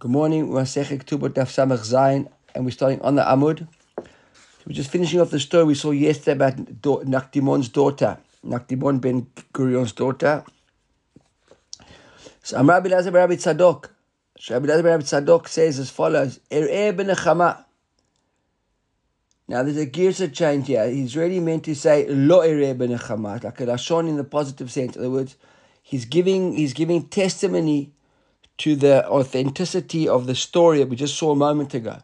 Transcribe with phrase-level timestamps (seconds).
[0.00, 3.66] Good morning, we're Masechet Ketubot Daf Samach Zayin, and we're starting on the Amud.
[4.64, 8.16] We're just finishing off the story we saw yesterday about Nakdimon's daughter,
[8.46, 10.44] Nakdimon ben Gurion's daughter.
[12.44, 13.88] So Amr Rabbi Lazar Rabbi Tzadok,
[14.48, 17.08] Rabbi Lazar Rabbi Tzadok says as follows, Er'eh ben
[19.48, 20.88] Now there's a gears change here.
[20.88, 24.94] He's really meant to say Lo Er'eh ben like a Lashon in the positive sense.
[24.94, 25.34] In other words,
[25.82, 27.94] he's giving he's giving testimony
[28.58, 31.98] to the authenticity of the story that we just saw a moment ago.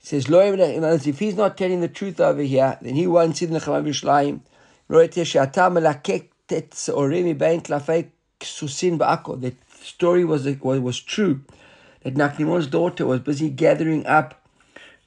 [0.00, 3.58] He says, if he's not telling the truth over here, then he won't see the
[3.58, 4.40] Nechama B'Shlayim.
[9.40, 11.40] The story was, was, was true.
[12.02, 14.44] That Nakdimon's daughter was busy gathering up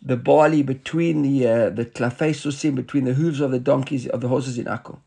[0.01, 4.21] the barley between the uh, the klafei susim, between the hooves of the donkeys, of
[4.21, 4.99] the horses in Akko.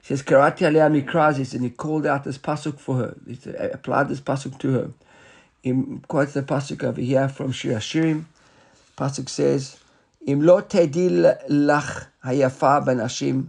[0.00, 3.16] He says, Karati alea mikrazis, and he called out this pasuk for her.
[3.26, 4.90] He applied this pasuk to her.
[5.62, 5.72] He
[6.08, 8.24] quotes the pasuk over here from Shir Hashirim.
[8.98, 9.76] Pasuk says,
[10.26, 13.46] "Im lo tedil lach hayafa benashim,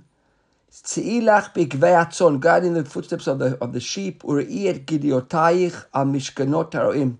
[0.71, 4.21] tzii lach b'gvei atzon." In the footsteps of the of the sheep.
[4.21, 7.17] Urei et gidiotayich al mishkanot haroim.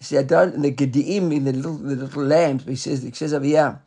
[0.00, 2.64] See, I done in the gidiim in the little the little lambs.
[2.64, 3.80] He says it says over here.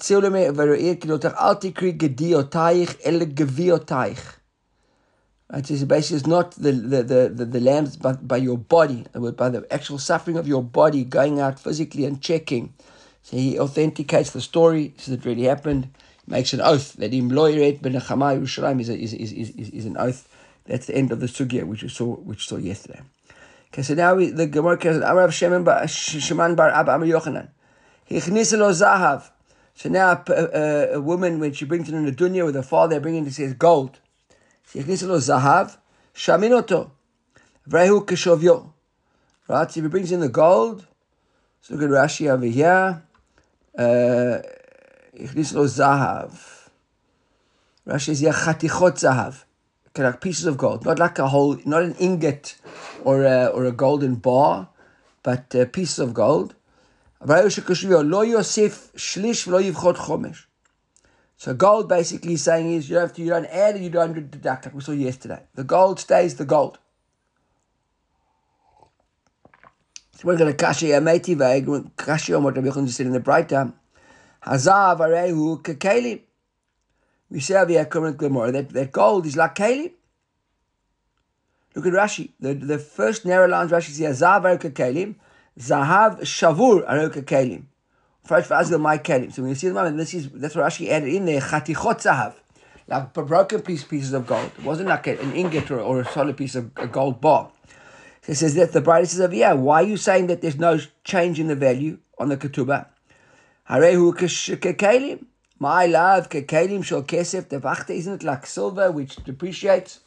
[0.00, 4.18] Tzileme v'urei et gidiotayich al tikri gidiotayich el geviotayich.
[5.52, 9.06] It says basically it's not the, the, the, the, the lambs, but by your body,
[9.12, 12.72] by the actual suffering of your body, going out physically and checking.
[13.22, 15.90] So he authenticates the story, says it really happened,
[16.26, 20.28] makes an oath that Im loyeret ben Yerushalayim is, is, is, is, is an oath.
[20.66, 23.00] That's the end of the sugya which we saw which saw yesterday.
[23.72, 27.48] Okay, so now we, the Gemara says, Amrav Sheman bar Abba Amar Yochanan.
[28.08, 29.30] Hichnisa zahav.
[29.74, 33.00] So now a, a, a, woman, when she brings in the dunya with her father,
[33.00, 33.98] bringing it, says gold.
[34.71, 35.67] שיכניס לו זהב,
[36.13, 36.87] שמין אותו,
[37.67, 38.59] והוא כשוויו.
[39.49, 40.85] Right, so if he brings in the gold,
[41.61, 43.01] so look at Rashi over here,
[45.19, 46.29] הכניס לו זהב.
[47.87, 49.33] Rashi is here chatichot zahav,
[49.97, 52.55] like pieces of gold, not like a whole, not an ingot
[53.03, 54.69] or a, or a golden bar,
[55.23, 56.53] but uh, pieces of gold.
[57.21, 60.47] לא יוסיף שליש ולא יבחוד חומש.
[61.44, 64.14] So gold basically saying is you don't have to you don't add and you don't
[64.30, 65.42] deduct like we saw yesterday.
[65.54, 66.78] The gold stays the gold.
[70.12, 71.68] So we're going to kashi ameti veg
[71.98, 73.74] kashi on what Rabbi Yochanan said in the Braita.
[74.46, 76.22] Hazav arehu kekeli.
[77.28, 79.92] We say over here current Gemara that, that gold is like keli.
[81.74, 82.30] Look at Rashi.
[82.40, 85.14] The, the first narrow lines Rashi says Hazav arehu.
[85.58, 87.64] Zahav shavur arehu.
[88.24, 89.32] Fresh v'azil my kelim.
[89.32, 91.40] So when you see the moment, this is that's what Rashi added in there.
[91.40, 92.34] Chatichot zahav,
[92.88, 94.50] like broken piece pieces of gold.
[94.58, 97.50] It wasn't like an ingot or, or a solid piece of a gold bar.
[98.22, 100.80] So it says that the bride says, "Yeah, why are you saying that there's no
[101.04, 102.86] change in the value on the ketubah?
[103.68, 105.26] Harehu kekelim.
[105.58, 107.90] My love, kekelim shel kesef devachta.
[107.90, 110.00] Isn't it like silver which depreciates?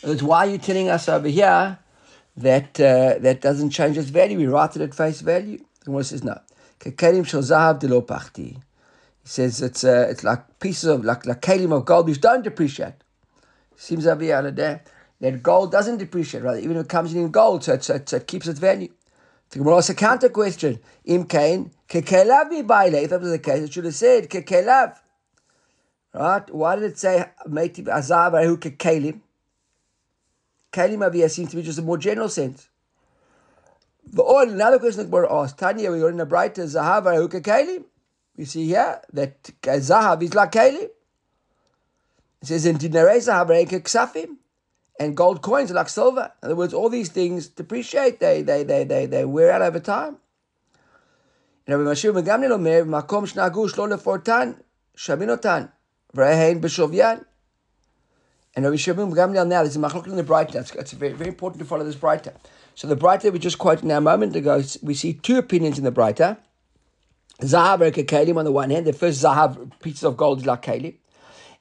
[0.00, 1.78] That's why are you telling us over here
[2.38, 4.38] that uh, that doesn't change its value.
[4.38, 5.58] We write it at face value.
[5.88, 6.40] Gemara says no.
[6.80, 8.54] Kekelim shel zahav de lo pachti.
[8.54, 8.60] He
[9.24, 12.94] says it's uh, it's like pieces of like like kelim of gold which don't depreciate.
[13.76, 14.82] Seems over here there
[15.20, 18.26] that gold doesn't depreciate, rather even if it comes in gold, so, it's, it's, it
[18.26, 18.92] keeps its value.
[19.50, 20.78] The Gemara asks a counter question.
[21.04, 23.02] Im kain kekelav mi baile.
[23.02, 24.96] If that was the case, it should have said kekelav.
[26.14, 26.54] Right?
[26.54, 29.20] Why did it say meiti azav ahu kekelim?
[30.70, 32.67] Kelim over here seems to be just a more general sense.
[34.16, 37.42] Oil, another question that we're asked, Tanya, we are in a Braita uh, Zahav Aruka
[37.42, 37.84] Kalim.
[38.36, 40.88] We see here that uh, Zahav is like Kalim.
[42.40, 44.36] It says in Dinare Zahav Aruka Ksafim.
[45.00, 46.32] And gold coins are like silver.
[46.42, 49.78] In other words, all these things depreciate, they they they they, they wear out over
[49.78, 50.16] time.
[51.66, 52.58] And Rabbi Shimon Gamliel
[59.46, 60.56] now, there's a machlok in the Braita.
[60.56, 62.34] It's, it's very, very important to follow this Braita.
[62.78, 65.84] So the Braita we just quoted now a moment ago, we see two opinions in
[65.84, 66.38] the Braita.
[67.40, 70.62] Zahav and Kalim on the one hand, the first Zahav pieces of gold is like
[70.62, 70.94] Kalim.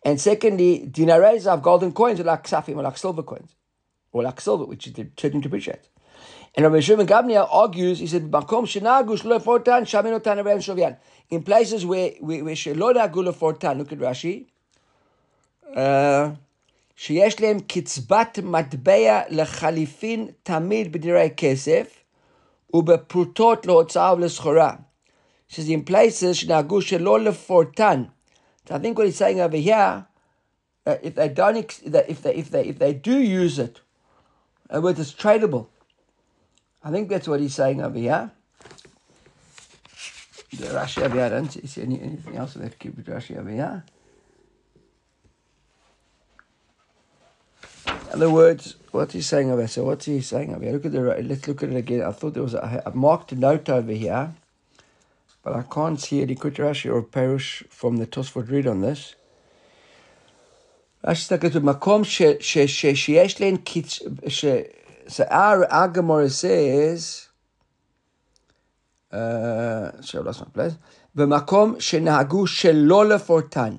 [0.06, 3.56] And secondly, dinares of golden coins are like Ksafim or like silver coins.
[4.12, 5.90] Or like silver, which is the certain to appreciate.
[6.54, 8.32] And Rabbi Shimon Gamliel argues, he said.
[11.32, 14.46] In places where, where, where look at Rashi.
[15.76, 16.36] Uh,
[16.97, 21.87] שיש להם קצבת מטבע לחליפין תמיד בדירי כסף
[22.75, 24.75] ובפרוטות להוצאה ולסחורה.
[25.53, 28.05] says in places שנהגו שלא לפורטן.
[28.67, 30.07] So I think what he's saying over here,
[30.87, 33.81] uh, if they don't, if they, if they, if they do use it,
[34.71, 35.67] uh, whether it's tradable,
[36.85, 38.31] I think that's what he's saying over here.
[40.53, 43.85] The Rashi over here, I don't see any, anything else that keep Rashi over here.
[48.07, 49.69] In other words, what's he saying over here?
[49.69, 50.73] So what's he saying over here?
[50.75, 52.03] Look at the, let's look at it again.
[52.03, 54.35] I thought there was a, a marked note over here,
[55.43, 59.15] but I can't see any Rashi or Perush from the Tosfot read on this.
[61.05, 63.99] רש"י מסתכל במקום שיש להן קיצ...
[65.09, 67.29] so our, our Gemara says,
[69.11, 70.75] uh, so I lost my place,
[71.15, 73.77] במקום שנהגו שלא לפורטן.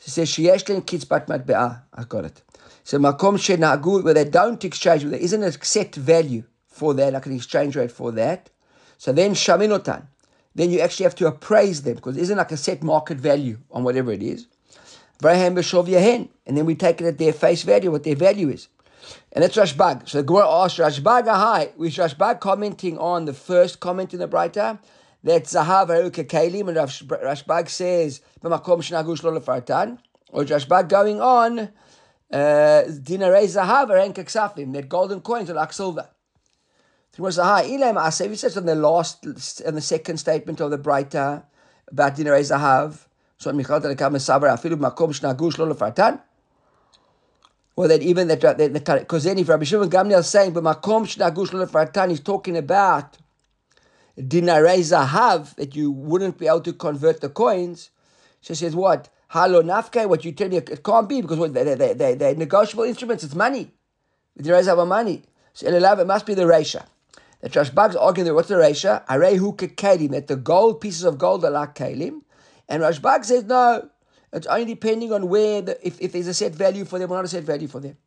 [0.00, 2.43] It says שיש להן קצבת מטבעה, I got it.
[2.85, 7.25] So makom shenagu, where they don't exchange, there isn't a set value for that, like
[7.25, 8.51] an exchange rate for that.
[8.99, 10.03] So then shaminotan,
[10.53, 13.57] then you actually have to appraise them because there isn't like a set market value
[13.71, 14.45] on whatever it is.
[15.19, 18.49] Vraham b'shov yahen, and then we take it at their face value, what their value
[18.49, 18.67] is.
[19.31, 20.07] And that's Rashbag.
[20.07, 24.27] So the Gemara asks Rashbag "Hi, with Rashbag commenting on the first comment in the
[24.27, 24.77] Braita,
[25.23, 28.51] that Zahav Aruka Kalim, and Rashbag says, or
[30.43, 31.69] Rashbag going on,
[32.31, 36.09] uh, dinarei Zahav er Arenka Ksafim, that golden coins er or like silver.
[37.15, 41.43] He says on the last, in the second statement of the Braita
[41.89, 43.05] about Dinarei Zahav,
[43.37, 46.19] so Michal Telekam Sabar Afilu Makom Shnagush Lo Lefartan.
[47.77, 48.39] Or that even that
[48.99, 52.57] because then if Rabbi Shimon Gamliel is saying, but Makom Shnagush Lo Lefartan, he's talking
[52.57, 53.17] about
[54.19, 57.91] dinarei zahav that you wouldn't be able to convert the coins.
[58.41, 59.09] She says, what?
[59.35, 62.85] Halo nafke, what you tell me, it can't be because they, they, they, they're negotiable
[62.85, 63.69] instruments, it's money.
[64.39, 65.23] Dinarei zahav money.
[65.51, 66.85] So it must be the Resha.
[67.41, 69.05] The Rashbag's arguing that what's the Resha?
[69.07, 72.21] Arehu kekelim, that the gold pieces of gold are like kalim.
[72.69, 73.89] And Rashbag says, no,
[74.31, 77.17] it's only depending on where, the, if, if there's a set value for them or
[77.17, 77.97] not a set value for them.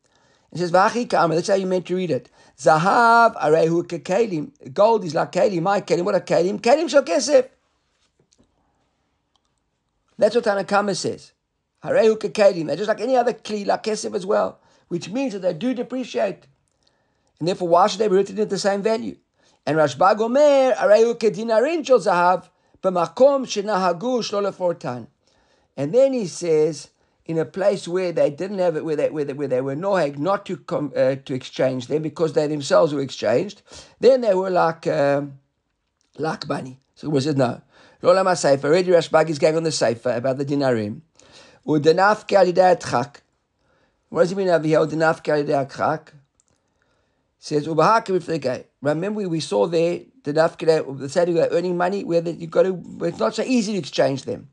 [0.51, 2.31] It says, Vachi kama, that's how you meant to read it.
[2.57, 4.73] Zahav arehu kekelim.
[4.73, 5.61] Gold is like kelim.
[5.61, 6.59] My kelim, what are kelim?
[6.59, 7.49] Kelim shal kesef.
[10.19, 11.31] That's what Tanakama says.
[11.83, 12.67] Harehu kekelim.
[12.67, 14.59] They're just like any other kli, like kesef as well.
[14.89, 16.45] Which means that they do depreciate.
[17.39, 19.15] And therefore, why should they be written at the same value?
[19.65, 22.49] And Rashbag Omer, arehu kedinarin shal zahav.
[22.83, 25.07] B'makom shenahagu shlo
[25.77, 26.89] And then he says,
[27.23, 29.75] in a place where they didn't have it, where they, where they, where they were
[29.75, 33.61] nohag not to com, uh, to exchange them because they themselves were exchanged,
[34.01, 35.39] then they were like um,
[36.17, 36.79] like money.
[36.95, 37.61] So he said no.
[38.01, 41.01] Lolam HaSeifer, already Rashbag is going on the Sefer about the dinarim.
[41.67, 43.21] Udanaf ke'alidei
[44.07, 44.79] What does he mean over here?
[44.79, 46.13] Udanaf ke'alidei
[47.39, 47.67] says
[48.81, 52.81] Remember, we saw there the nafkele, the are earning money where you've got to.
[53.01, 54.49] It's not so easy to exchange them.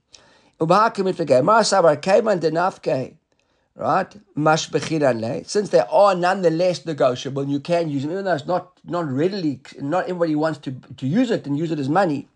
[3.79, 4.17] Right?
[5.47, 9.07] Since they are nonetheless negotiable, and you can use them, even though it's not, not
[9.07, 12.29] readily, not everybody wants to, to use it and use it as money.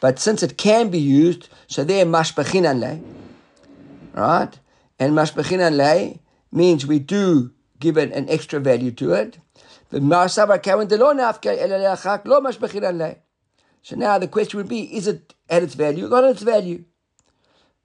[0.00, 3.02] But since it can be used, so they're mashbechinanle.
[4.14, 4.58] Right?
[4.98, 6.18] And mashbechinanle
[6.50, 9.38] means we do give it an extra value to it.
[9.92, 10.26] So now
[14.18, 16.08] the question would be, is it at its value?
[16.08, 16.84] Not at its value.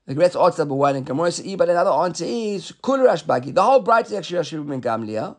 [0.05, 3.55] The great answer number one, and Gemara says, but another answer is Kul Rashbagi.
[3.55, 5.35] The whole bright is actually Rashi Ruben Gamliel.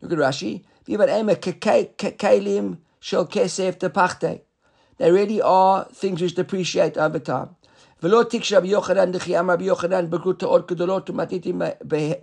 [0.00, 0.64] Look at Rashi.
[0.88, 3.78] Kalim shel kesef.
[5.01, 7.49] They really are things which depreciate over time.
[8.03, 11.53] ולא תקשה רבי יוחנן דחי אמר רבי יוחנן בגרוטאות גדולות ומתיתי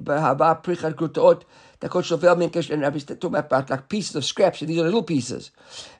[0.00, 1.44] בהבא פריחת גרוטאות
[1.82, 5.50] דקות שובל מנקש and Rabbi talking about like pieces of scraps these are little pieses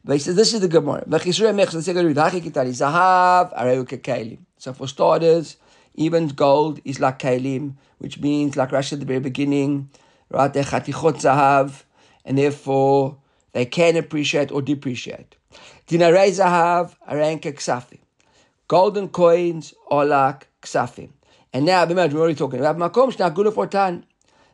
[0.04, 3.76] but he says this is the Gemara וחיסורי המכס זה סגר ודחי קיטלי זהב הרי
[3.76, 5.56] הוא ככלים so for starters
[5.99, 9.88] even gold is like kalim which means like Rashi at the very beginning
[10.30, 11.82] right they're chatichot zahav
[12.25, 13.16] and therefore
[13.52, 15.34] they can appreciate or depreciate
[15.89, 18.00] dinarei zahav aranka ksafim
[18.69, 21.10] Golden coins like ksafim.
[21.51, 24.03] And now, remember, we're already talking about makom shnagula fortan.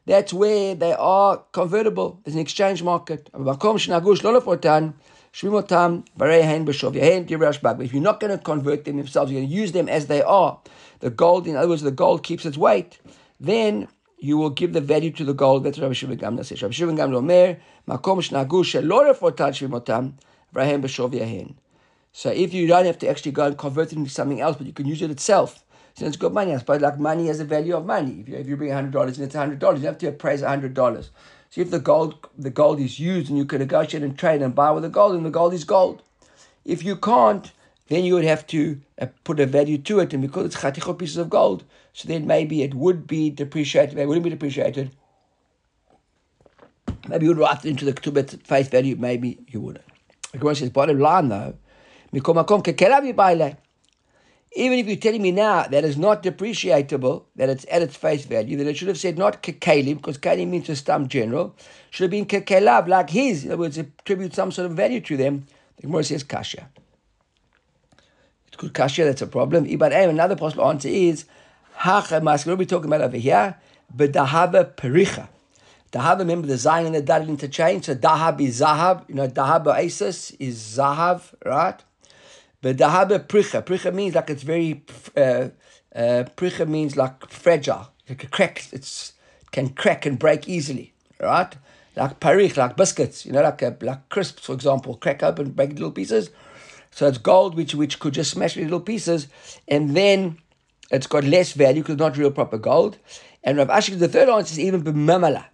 [0.05, 2.21] That's where they are convertible.
[2.23, 3.29] There's an exchange market.
[3.33, 4.93] Makom shnagush lo fortan.
[5.33, 7.83] Shvimotam barehen b'shov yahen dirashbag.
[7.83, 10.21] If you're not going to convert them themselves, you're going to use them as they
[10.21, 10.61] are.
[11.01, 12.99] The gold, in other words, the gold keeps its weight.
[13.41, 15.65] Then you will give the value to the gold.
[15.65, 16.61] That's Rabbi Shimon Gamliel says.
[16.61, 18.81] Rabbi Shimon Gamliel omer makom shnagush
[19.17, 20.13] fortan shvimotam.
[22.11, 24.65] So if you don't have to actually go and convert it into something else, but
[24.65, 26.53] you can use it itself, so it's good money.
[26.53, 28.21] I suppose like money has a value of money.
[28.21, 30.41] If you, if you bring hundred dollars and it's hundred dollars, you have to appraise
[30.41, 31.11] hundred dollars.
[31.49, 34.55] So if the gold the gold is used and you can negotiate and trade and
[34.55, 36.01] buy with the gold, and the gold is gold.
[36.63, 37.51] If you can't,
[37.87, 40.97] then you would have to uh, put a value to it, and because it's chatichot
[40.97, 43.97] pieces of gold, so then maybe it would be depreciated.
[43.97, 44.91] It wouldn't be depreciated.
[47.07, 48.95] Maybe you would write it into the ketubah face value.
[48.95, 49.85] Maybe you wouldn't.
[50.35, 51.55] The Gemara says, bottom line though,
[54.57, 58.25] even if you're telling me now that it's not depreciatable, that it's at its face
[58.25, 61.55] value, then it should have said not kekalim, because kalim means a stump general.
[61.89, 63.45] Should have been kekelav, like his.
[63.45, 65.45] In other words, attribute some sort of value to them.
[65.77, 66.69] The Gemara says kasha.
[68.47, 69.73] It's good kasha, that's a problem.
[69.77, 71.23] But another possible answer is,
[71.75, 73.55] hacha What are we talking about over here?
[73.95, 75.29] Bedahava pericha.
[75.95, 77.85] Dahab, remember the Zion and the Dal interchange.
[77.85, 79.07] So Dahab is Zahab.
[79.07, 81.81] You know, Dahab Isis is Zahav, right?
[82.61, 83.63] But Dahab Pricha.
[83.63, 84.83] Pricha means like it's very,
[85.15, 85.49] uh,
[85.95, 87.87] uh, Pricha means like fragile.
[88.09, 88.67] Like a crack.
[88.73, 91.55] It's, it can crack and break easily, right?
[91.95, 95.71] Like parich, like biscuits, you know, like a, like crisps, for example, crack open, break
[95.71, 96.29] little pieces.
[96.91, 99.27] So it's gold, which which could just smash little pieces,
[99.65, 100.39] and then
[100.91, 102.97] it's got less value because it's not real proper gold.
[103.45, 105.45] And Rav Ashi, the third answer is even b'mamala.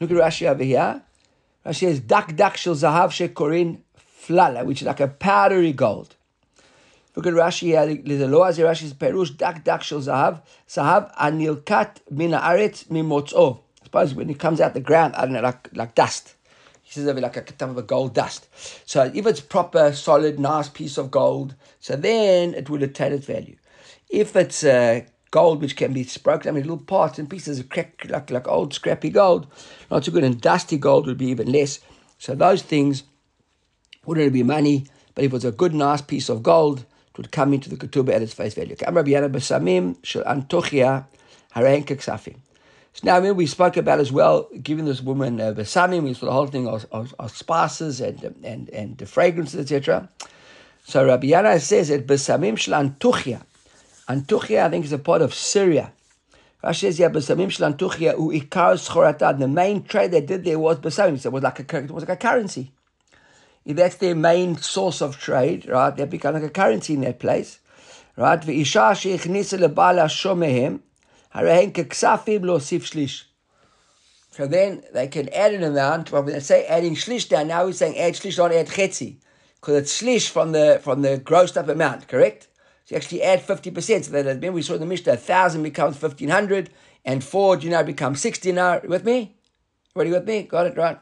[0.00, 1.02] Look at Rashi over here.
[1.64, 6.14] Rashi says, dak dak shel zahav shekorin flala, which is like a powdery gold.
[7.14, 8.24] Look at Rashi here.
[8.24, 13.60] A law as Rashi's perush dak dak shel zahav, zahav anilkat min haaretz mimotzo.
[13.84, 16.34] Suppose when it comes out the ground, I don't know, like, like dust.
[16.82, 18.48] He says of be like a type of a gold dust.
[18.84, 23.26] So if it's proper, solid, nice piece of gold, so then it will attain its
[23.26, 23.56] value.
[24.08, 27.68] If it's uh, gold which can be broken up into little parts and pieces of
[27.68, 29.46] crack, like, like old scrappy gold.
[29.90, 30.24] Not so good.
[30.24, 31.80] And dusty gold would be even less.
[32.18, 33.02] So those things
[34.04, 37.32] wouldn't be money, but if it was a good, nice piece of gold, it would
[37.32, 38.76] come into the ketubah at its face value.
[42.96, 46.26] So now, mean, we spoke about as well giving this woman uh, besamim, we saw
[46.26, 50.08] the whole thing of, of, of spices and and and the fragrances, etc.
[50.84, 52.94] So Rabbi Yana says that besamim shel
[54.07, 55.93] antuchia, Antuchia, I think, is a part of Syria.
[56.63, 59.39] Rashi says, yeah, Basamim shel Antuchia, u ikar schoratad.
[59.39, 61.19] The main trade they did there was Basamim.
[61.19, 62.71] So it was like a, it was like a currency.
[63.65, 67.19] If that's their main source of trade, right, they become like a currency in that
[67.19, 67.59] place.
[68.17, 68.41] Right?
[68.41, 70.79] ואישה שהכניסה לבעלה shomehem
[71.33, 73.25] הרי הן ככספים להוסיף shlish.
[74.31, 76.11] So then they can add an amount.
[76.11, 79.17] Well, when they say adding shlish down, now we're saying add shlish, not add chetzi.
[79.55, 82.47] Because it's shlish from the from the grossed up amount, correct?
[82.86, 84.04] So you actually add 50%.
[84.04, 86.70] So that remember we saw in the Mishnah, 1,000 becomes 1,500,
[87.04, 88.80] and 4 you know becomes 60 now.
[88.84, 89.34] With me?
[89.96, 90.44] Ready with me?
[90.44, 90.98] Got it, right?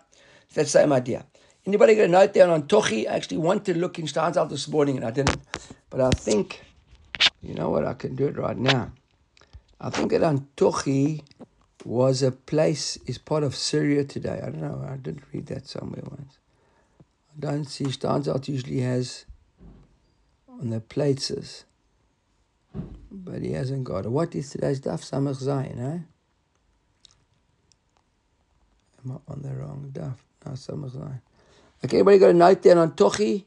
[0.47, 1.27] It's that same idea.
[1.67, 3.07] Anybody got a note down on Tochi?
[3.07, 5.41] I actually wanted to look in Steinsaltz this morning and I didn't.
[5.91, 6.63] But I think,
[7.43, 8.93] you know what, I can do it right now.
[9.79, 11.23] I think that Antochi
[11.85, 14.41] was a place, is part of Syria today.
[14.43, 16.39] I don't know, I didn't read that somewhere once.
[17.01, 19.27] I don't see, Steinsaltz usually has
[20.49, 21.65] on the places
[23.11, 24.11] but he hasn't got it.
[24.11, 25.99] What is today's daf samach zayin, eh?
[29.05, 30.17] Am I on the wrong daf?
[30.45, 31.21] No, samach zayin.
[31.85, 33.45] Okay, anybody got a note there on Tochi?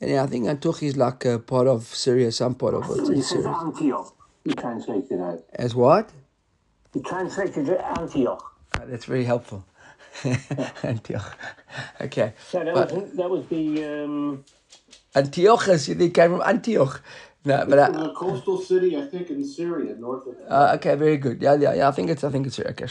[0.00, 3.18] And I think Antochi is like a part of Syria, some part of it.
[3.18, 4.14] It says Antioch.
[4.44, 5.44] You translated it.
[5.52, 6.10] As what?
[6.94, 8.56] You translated it Antioch.
[8.78, 9.64] Oh, that's very helpful.
[10.84, 11.36] Antioch.
[12.00, 12.32] Okay.
[12.48, 13.84] So that, but, was, that was the.
[13.84, 14.44] Um...
[15.16, 17.02] Antiochus, think came from Antioch.
[17.44, 20.34] No, but uh, I, a coastal city, I think, in Syria, north of.
[20.48, 21.40] Uh, okay, very good.
[21.40, 21.88] Yeah, yeah, yeah.
[21.88, 22.24] I think it's.
[22.24, 22.72] I think it's Syria.
[22.72, 22.86] Okay.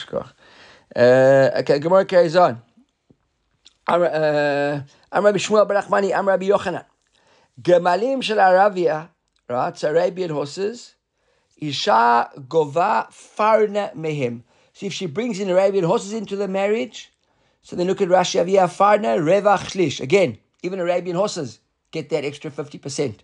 [0.95, 2.61] Uh, okay, Gemara carries on.
[3.87, 4.81] I'm, uh,
[5.21, 6.17] Rabbi Shmuel ben Achmani.
[6.17, 6.85] I'm Rabbi Yochanan.
[7.61, 9.09] Gemalim shel Aravia,
[9.49, 9.83] right?
[9.83, 10.95] Arabian horses.
[11.59, 14.43] Isha gova farne mehim.
[14.73, 17.11] So if she brings in Arabian horses into the marriage,
[17.63, 19.99] so then look at Rashi Avia farne revach shlish.
[19.99, 21.59] Again, even Arabian horses
[21.91, 23.19] get that extra 50%.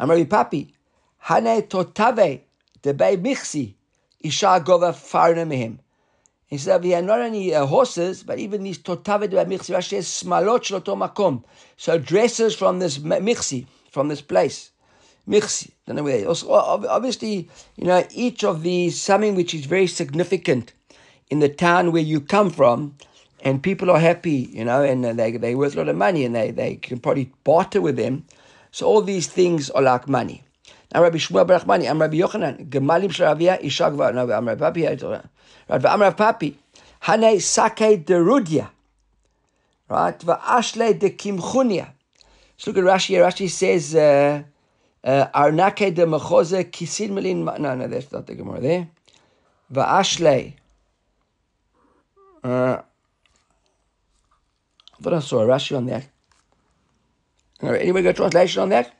[0.00, 0.72] I'm Rabbi Papi.
[1.18, 2.40] Hane totave
[2.82, 3.74] debei michsi
[4.20, 5.76] isha gova farna mehim.
[6.46, 9.76] He said, we had not only uh, horses, but even these totave debei michsi.
[9.76, 11.44] Rashi says, smalot shloto makom.
[11.76, 14.70] So dresses from this michsi, from this place.
[15.28, 15.72] michsi.
[15.86, 16.26] Don't know where.
[16.26, 20.72] Also, obviously, you know, each of these, something which is very significant
[21.28, 22.96] in the town where you come from,
[23.42, 26.24] and people are happy, you know, and uh, they, they worth a lot of money,
[26.24, 28.24] and they, they can probably barter with them.
[28.72, 30.42] So all these things are like money.
[30.92, 35.20] Now Rabbi Shmuel Barachmani, I'm Rabbi Yochanan, Gemalim Sharavia, Isha Gvar, no, I'm Rabbi Papi,
[35.68, 36.54] right, I'm Rabbi Papi,
[37.02, 38.68] Hane Sake Derudya,
[39.88, 41.90] right, Va'ashle de Kimchunia.
[42.56, 44.42] So look at Rashi Rashi says, uh,
[45.04, 48.88] uh, Arnake de Mechoze Kisin Melin, no, no, that's not the Gemara there.
[49.72, 50.54] Va'ashle,
[52.42, 52.82] uh, I
[55.02, 56.06] thought I saw a Rashi on that.
[57.62, 58.92] Anybody got a translation on that?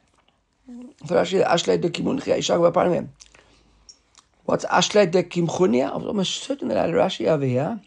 [4.44, 5.94] What's Ashle de Kimchunia?
[5.94, 7.80] I'm almost certain that I had Rashi over here.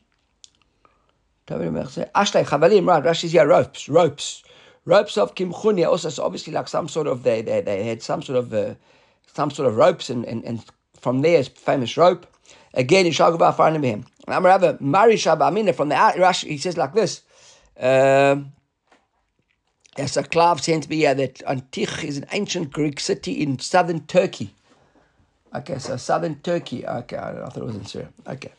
[1.50, 3.04] Ashley chavalim, right?
[3.04, 4.44] Rashi's here ropes, ropes,
[4.86, 5.88] ropes of kimchunia.
[5.88, 8.76] Also, so obviously like some sort of they they, they had some sort of uh,
[9.34, 10.64] some sort of ropes, and, and, and
[11.00, 12.28] from there is famous rope.
[12.74, 14.06] Again, in Shagova Farnimim.
[14.28, 16.48] I'm rather Mari Shabamina from the Rashi.
[16.48, 17.22] He says like this.
[17.78, 18.54] Um,
[19.96, 24.02] there's a clav sent me here that Antich is an ancient Greek city in southern
[24.02, 24.54] Turkey.
[25.56, 26.86] Okay, so southern Turkey.
[26.86, 28.10] Okay, I, thought it was in Syria.
[28.28, 28.52] Okay.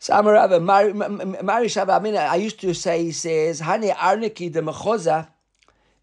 [0.00, 5.28] Samarava, Mari Shabamina, I mean I used to say, he says, Hani Arniki de Mechoza,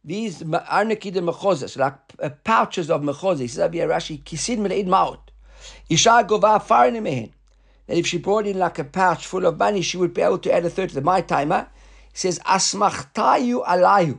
[0.03, 3.39] these Arniki de Mechoza, so like uh, pouches of Mechoza.
[3.39, 5.31] He says, Rashi, Kisid Melid Maut.
[5.89, 7.31] Isha Gova Farin Mehen.
[7.87, 10.39] That if she brought in like a pouch full of money, she would be able
[10.39, 11.67] to add a third to the my timer.
[12.15, 14.17] He says, Asmachtayu Alayu.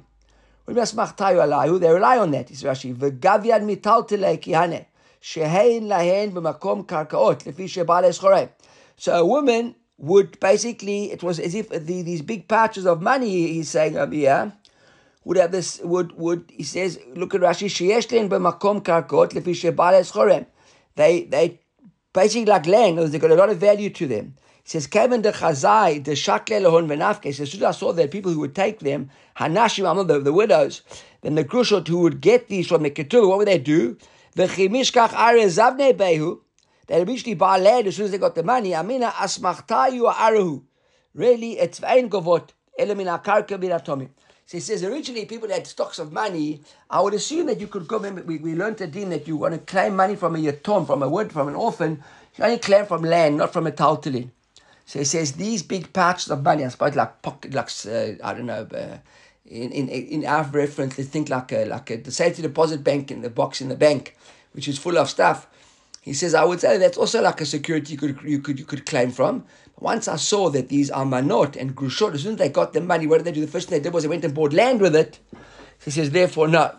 [0.67, 1.81] What do you Asmachtayu Alayu?
[1.81, 2.51] They rely on that.
[2.51, 4.85] He says, Rashi, V'gavian mitaltele kihane.
[5.23, 7.45] Shehein lahen b'makom karkaot.
[7.45, 8.51] Lefi shebale eschorei.
[8.99, 13.55] So a woman would basically, it was as if the, these big pouches of money,
[13.55, 14.53] he's saying over here,
[15.25, 20.03] would have this, would, would, he says, look at Rashi, sheyeshlen b'makom karkot, lefi shebale
[20.03, 20.45] eschorem.
[20.97, 21.61] They, they,
[22.13, 24.35] basically like land, they've got a lot of value to them.
[24.67, 28.57] Says, Kevin de Chazai, de Shakle Lehon Venafke, says, I saw that people who would
[28.57, 30.83] take them, Hanashim, the, the widows,
[31.23, 33.97] then the Grushot who would get these from the Ketubah, what would they do?
[34.35, 36.41] The Chimishkach Are Zavne Behu,
[36.89, 38.75] they eventually buy land as soon as they got the money.
[38.75, 40.63] Amina asmachtayu arahu.
[41.15, 42.51] Really, it's vein govot.
[42.79, 44.09] Elamina karka binatomi.
[44.47, 46.61] So he says originally people had stocks of money.
[46.91, 47.99] I would assume that you could go.
[47.99, 51.03] We, we learned a din that you want to claim money from a yatom, from
[51.03, 52.05] a word, from an orphan.
[52.37, 54.31] You only claim from land, not from a taltalin.
[54.87, 58.35] So he says these big pouches of money, I suppose like pocket, like uh, I
[58.35, 58.67] don't know.
[58.73, 58.99] Uh,
[59.45, 63.11] in, in in our reference, they think like a like a the safety deposit bank
[63.11, 64.17] in the box in the bank,
[64.53, 65.49] which is full of stuff.
[66.03, 68.65] He says, I would say that's also like a security you could you could you
[68.65, 69.45] could claim from.
[69.79, 72.81] Once I saw that these are manot and grushot, as soon as they got the
[72.81, 73.41] money, what did they do?
[73.45, 75.19] The first thing they did was they went and bought land with it.
[75.85, 76.75] He says, therefore, no.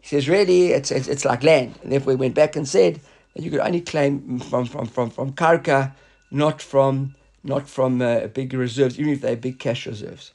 [0.00, 1.78] He says, really, it's, it's, it's like land.
[1.82, 3.00] And therefore, he went back and said
[3.34, 5.94] that you could only claim from from from, from karka,
[6.30, 10.32] not from not from uh, big reserves, even if they're big cash reserves.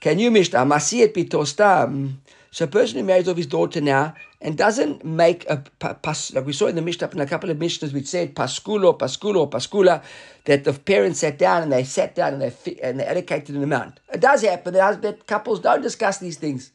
[0.00, 2.14] Can you mishnah masiyet bitostam?
[2.52, 6.44] So a person who marries off his daughter now and doesn't make a pas, like
[6.44, 10.02] we saw in the Mishnah in a couple of Mishnahs, we said pasculo, pasculo, pascula,
[10.44, 13.62] that the parents sat down and they sat down and they and they allocated an
[13.62, 14.00] amount.
[14.12, 16.72] It does happen that couples don't discuss these things.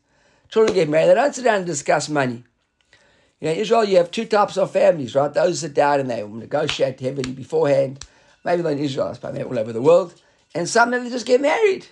[0.49, 2.43] Children get married, they don't sit down and discuss money.
[3.39, 5.31] You know, in Israel, you have two types of families, right?
[5.31, 8.03] Those sit down and they negotiate heavily beforehand.
[8.47, 10.13] Maybe not in Israel, but maybe all over the world.
[10.55, 11.85] And some them just get married.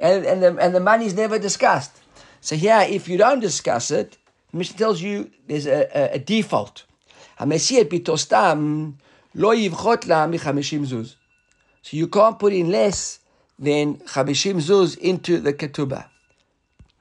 [0.00, 1.92] And, and, the, and the money's never discussed.
[2.40, 4.16] So here, if you don't discuss it,
[4.50, 6.84] the Mishnah tells you there's a, a, a default.
[7.38, 7.46] So
[11.90, 13.18] you can't put in less
[13.58, 16.06] than 50 zuz into the ketubah.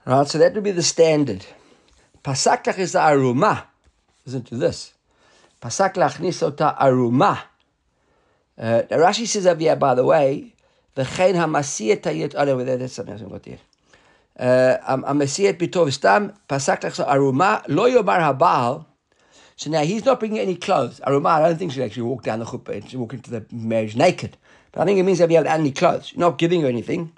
[0.05, 1.45] Right, so that would be the standard.
[2.23, 3.63] Pasak is the aruma.
[4.25, 4.93] Listen to this.
[5.61, 7.50] Pasak lachnisota aruma.
[8.57, 10.53] Uh, Rashi says over here, by the way,
[10.95, 12.35] v'chein ha'masiyet tayit.
[12.37, 13.21] Oh no, that's something else.
[13.23, 13.59] I've got there.
[14.37, 18.85] Uh, ha'masiyet bitov stam pasak aruma lo yomar habal.
[19.55, 20.99] So now he's not bringing any clothes.
[21.05, 23.95] Aruma, I don't think she actually walk down the chuppah and walk into the marriage
[23.95, 24.37] naked.
[24.71, 26.13] But I think it means that he had any clothes.
[26.13, 27.13] You're not giving her anything.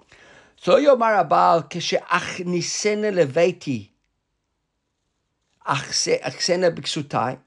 [0.57, 3.89] So yomar habal keshe'achnisene leveti
[5.65, 7.37] achsena biksutai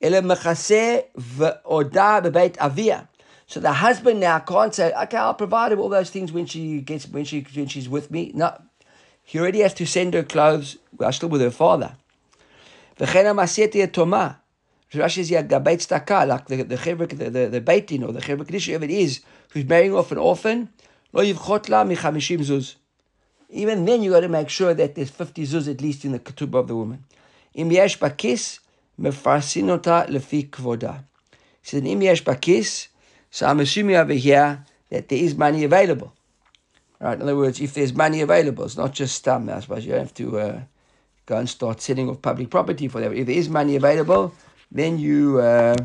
[0.00, 3.08] ele mechase v'oda bebeit avia.
[3.46, 6.80] So the husband now can't say, okay, I'll provide her all those things when she
[6.80, 8.32] gets when she when she's with me.
[8.34, 8.60] No.
[9.22, 11.96] He already has to send her clothes while still with her father.
[12.98, 14.36] V'chena masiyeti etoma.
[14.92, 15.30] Rashi
[16.28, 19.94] like the the the, the, the beitin or the chevra if it is who's marrying
[19.94, 20.68] off an orphan.
[21.12, 22.76] Lo michamishim zuz.
[23.50, 26.18] Even then, you got to make sure that there's fifty zuz at least in the
[26.18, 27.04] ketubah of the woman.
[27.54, 28.58] Im yesh bakis
[29.00, 31.04] mefarsinota lefi kvoda.
[31.30, 32.88] He says, im yesh bakis
[33.36, 36.14] so I'm assuming over here that there is money available.
[36.98, 37.12] Right?
[37.16, 40.14] In other words, if there's money available, it's not just um, I suppose you have
[40.14, 40.60] to uh,
[41.26, 43.12] go and start selling off public property for that.
[43.12, 44.32] If there is money available,
[44.72, 45.76] then you uh,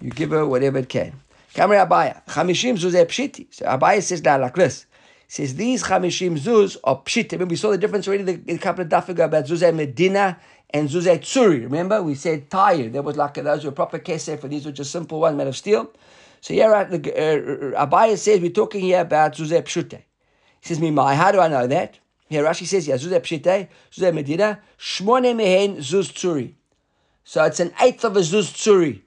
[0.00, 1.12] you give her whatever it can.
[1.54, 3.46] Kamera Abaya, Chamishim Zuz Pshiti.
[3.54, 4.86] So Abaya says that like this.
[5.28, 7.34] He says these Chamishim Zuz are Pshiti.
[7.34, 10.40] Remember, we saw the difference already a couple of daf ago about Zuzay Medina
[10.70, 11.62] and Zuzay Tsuri.
[11.62, 12.94] Remember, we said tired.
[12.94, 15.56] There was like those were proper kesef, and these were just simple ones made of
[15.56, 15.92] steel.
[16.40, 20.02] So here, uh, uh, Abaya says we're talking here about Zuzay Pshute.
[20.60, 21.98] He says, Mimai, how do I know that?
[22.28, 26.54] Here Rashi says, yeah, Zuzeh Pshite, Zuzeh Medina, Shmone Mehen Zuz Tsuri.
[27.24, 29.00] So it's an eighth of a Zuz Tsuri.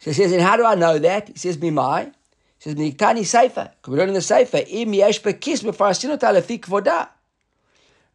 [0.00, 1.28] So he says, and how do I know that?
[1.28, 2.06] He says, Mimai.
[2.06, 2.12] He
[2.58, 3.72] says, Miktani Seifa.
[3.86, 7.08] We learn in the Seifa, Im yesh bekis mefarsin lefi kvoda.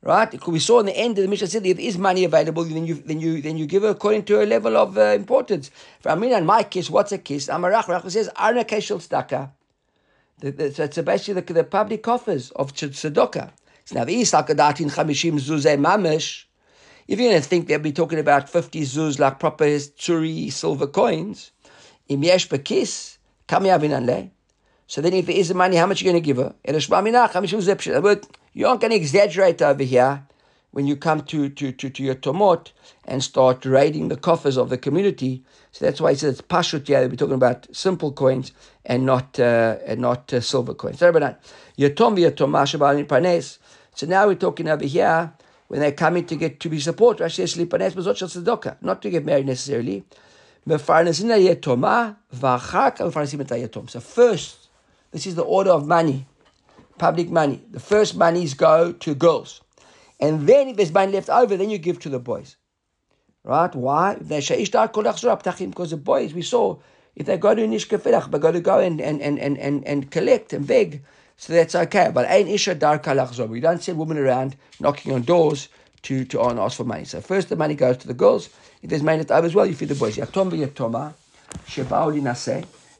[0.03, 0.47] Right?
[0.47, 2.85] We saw in the end of the Mishnah said if there is money available, then
[2.85, 5.71] you then you then you give it according to a level of uh, importance.
[6.01, 7.47] For Amin and my kiss, what's a kiss?
[7.47, 9.51] Amarach Rach says Arna Keshel Staka.
[10.41, 13.51] So basically the, the public coffers of tzedakah.
[13.85, 16.45] So now the Isakadatin Chamishim Zuzeh Mamish.
[17.07, 20.87] If you're going to think they'll be talking about 50 zuz like proper tsuri silver
[20.87, 21.51] coins,
[22.09, 23.17] im yesh bekis,
[24.87, 26.55] So then if there is money, how much are you going to give her?
[28.53, 30.27] You aren't going to exaggerate over here
[30.71, 32.71] when you come to, to, to, to your tomot
[33.05, 35.43] and start raiding the coffers of the community.
[35.71, 38.51] So that's why he says it's pashut yeah, we're talking about simple coins
[38.85, 40.99] and not uh, and not uh, silver coins.
[40.99, 41.11] So
[44.07, 45.33] now we're talking over here
[45.67, 47.23] when they're coming to get to be supported,
[48.81, 50.03] not to get married necessarily.
[50.65, 50.77] So
[53.99, 54.67] first,
[55.11, 56.25] this is the order of money
[57.03, 57.61] public money.
[57.69, 59.59] The first monies go to girls.
[60.21, 62.55] And then if there's money left over, then you give to the boys.
[63.43, 63.75] Right?
[63.75, 64.15] Why?
[64.15, 66.77] Because the boys, we saw,
[67.13, 70.09] if they go to Nishka but got to go and, and, and, and, and, and
[70.11, 71.03] collect and beg,
[71.35, 72.09] so that's okay.
[72.13, 72.99] But ain't Isha Dar
[73.49, 75.67] We don't send women around knocking on doors
[76.03, 77.03] to, to ask for money.
[77.03, 78.49] So first the money goes to the girls.
[78.81, 80.17] If there's money left over as well, you feed the boys.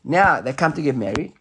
[0.04, 1.32] Now they come to get married.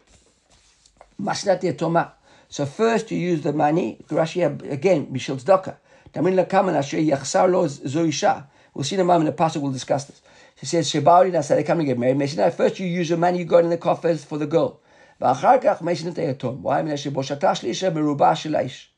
[1.21, 2.22] Masnat.
[2.52, 5.76] So first you use the money, Rashi again, Mishal Tzedakah.
[6.14, 8.48] Tamin lakaman asher yachsar lo zoisha.
[8.74, 10.22] We'll see in a moment, the pastor will discuss this.
[10.56, 12.38] He says, Shebauri Nasa, they come to get married.
[12.38, 14.80] Now, first you use the money you got in the coffers for the girl.
[15.22, 16.62] ואחר כך משין את היתום.
[16.64, 16.82] Why?
[16.84, 18.90] בגלל שבושתה של אישה מרובה של האיש.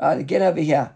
[0.00, 0.90] Right, again over here.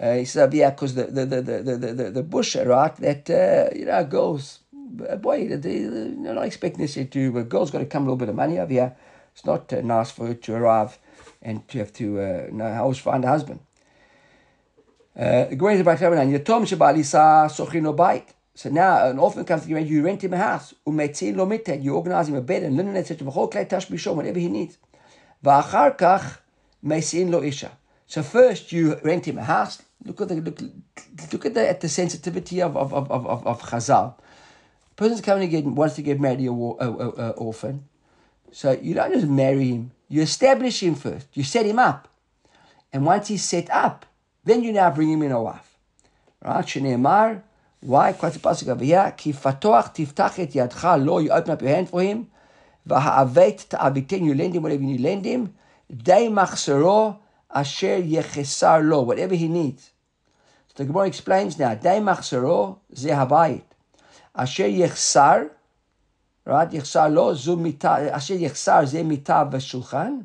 [0.00, 3.30] Uh, he said, yeah, because the, the, the, the, the, the, the bush, right, that,
[3.30, 7.86] uh, you know, girls, boy, they, they're not expecting this to, but girls got to
[7.86, 8.96] come a little bit of money over here.
[9.32, 10.98] It's not uh, nice for her to arrive
[11.41, 13.59] and to have to uh, to find a husband.
[15.17, 15.45] Uh,
[18.53, 20.73] so now an orphan comes to you and you rent him a house.
[20.85, 23.27] You organize him a bed and linen, etc.
[23.27, 24.77] Whatever he needs.
[27.43, 27.71] isha.
[28.07, 29.81] So first you rent him a house.
[30.03, 30.59] Look at the look,
[31.31, 34.15] look at the at the sensitivity of of of of, of Chazal.
[34.95, 37.85] Person's coming to get wants to get married to an orphan.
[38.51, 41.27] So you don't just marry him you establish him first.
[41.33, 42.09] You set him up.
[42.91, 44.05] And once he's set up,
[44.43, 45.77] then you now bring him in a wife.
[46.43, 46.65] Right?
[46.65, 47.41] Shneemar,
[47.79, 48.11] why?
[48.11, 49.13] Pasuk over here.
[49.15, 52.27] Ki fatoach tiftach et yadcha lo, you open up your hand for him.
[52.85, 55.53] V'ha'avet ta'abiten, you lend him whatever you lend him.
[55.89, 57.19] Dei machsero
[57.49, 59.91] asher yechesar lo, whatever he needs.
[60.67, 63.63] So the Gemara explains now, Dei machsero ze habayit.
[64.35, 65.51] Asher yechsar,
[66.44, 66.74] right?
[66.74, 70.18] יחסר לו זו מיטה, אשר יחסר זה מיטה ושולחן,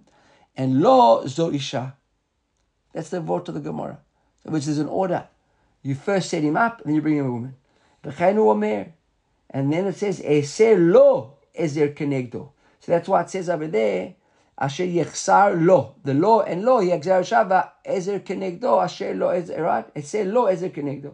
[0.57, 1.93] and lo zo isha.
[2.93, 3.99] That's the word of the Gemara,
[4.43, 5.27] which is an order.
[5.81, 7.55] You first set him up, and then you bring him a woman.
[8.05, 8.93] omer.
[9.49, 12.51] And then it says, Eser lo ezer kenegdo.
[12.79, 14.15] So that's why it says over there,
[14.57, 15.95] Asher yechsar lo.
[16.03, 19.93] The lo and lo, yechsar shava, ezer kenegdo, asher lo ezer, right?
[19.95, 21.13] Eser lo ezer kenegdo.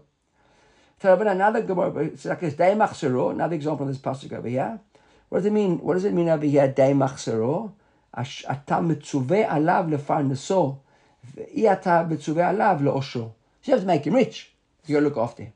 [1.01, 4.79] So another Gemara, it's like a another example of this passage over here.
[5.31, 5.79] What does it mean?
[5.79, 6.67] What does it mean over here?
[6.67, 7.69] די מחסרו.
[8.51, 10.75] אתה מצווה עליו לפרנסו,
[11.35, 13.29] ואי אתה מצווה עליו לעושרו.
[13.61, 14.51] So you have to make him rich.
[14.87, 15.53] You got to look after him.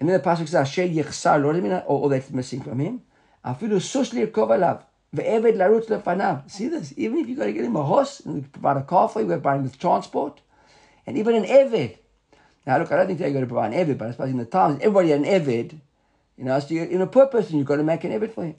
[0.00, 2.98] And then the pasuk says, אשר יחסר, לא יודעים all that's missing from him,
[3.42, 4.76] אפילו סוס לרכוב עליו,
[5.12, 6.34] ועבד לרוץ לפניו.
[6.48, 6.92] See this?
[6.96, 9.26] Even if you got to get him a horse, and provide a car for you,
[9.26, 10.40] you got to buy him with transport,
[11.06, 11.98] and even an eved.
[12.66, 14.38] Now look, I don't think you got to provide an eved, but I suppose in
[14.38, 15.78] the times, everybody had an eved,
[16.39, 18.45] you know, so you're in a purpose and You've got to make an effort for
[18.45, 18.55] him.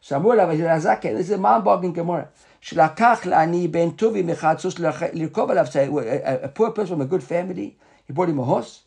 [0.00, 2.28] So Shamur Avazir This is a mind-boggling Gemara.
[2.62, 6.44] Shlakach la'ani ben tuvi mechatzus lirkov alav.
[6.44, 7.76] A poor person from a good family.
[8.06, 8.82] He bought him a horse.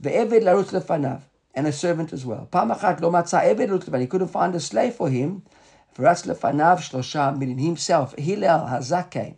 [0.00, 1.22] Ve'eved larutz lefanav.
[1.56, 2.48] And a servant as well.
[2.52, 4.00] Pamachat lo matza eved larutz lefanav.
[4.02, 5.42] He couldn't find a slave for him.
[5.96, 9.34] V'ratz lefanav shlosha meaning Himself, Hillel Hazaken,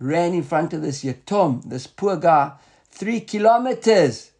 [0.00, 2.50] ran in front of this yatom, this poor guy,
[2.90, 4.32] three kilometers.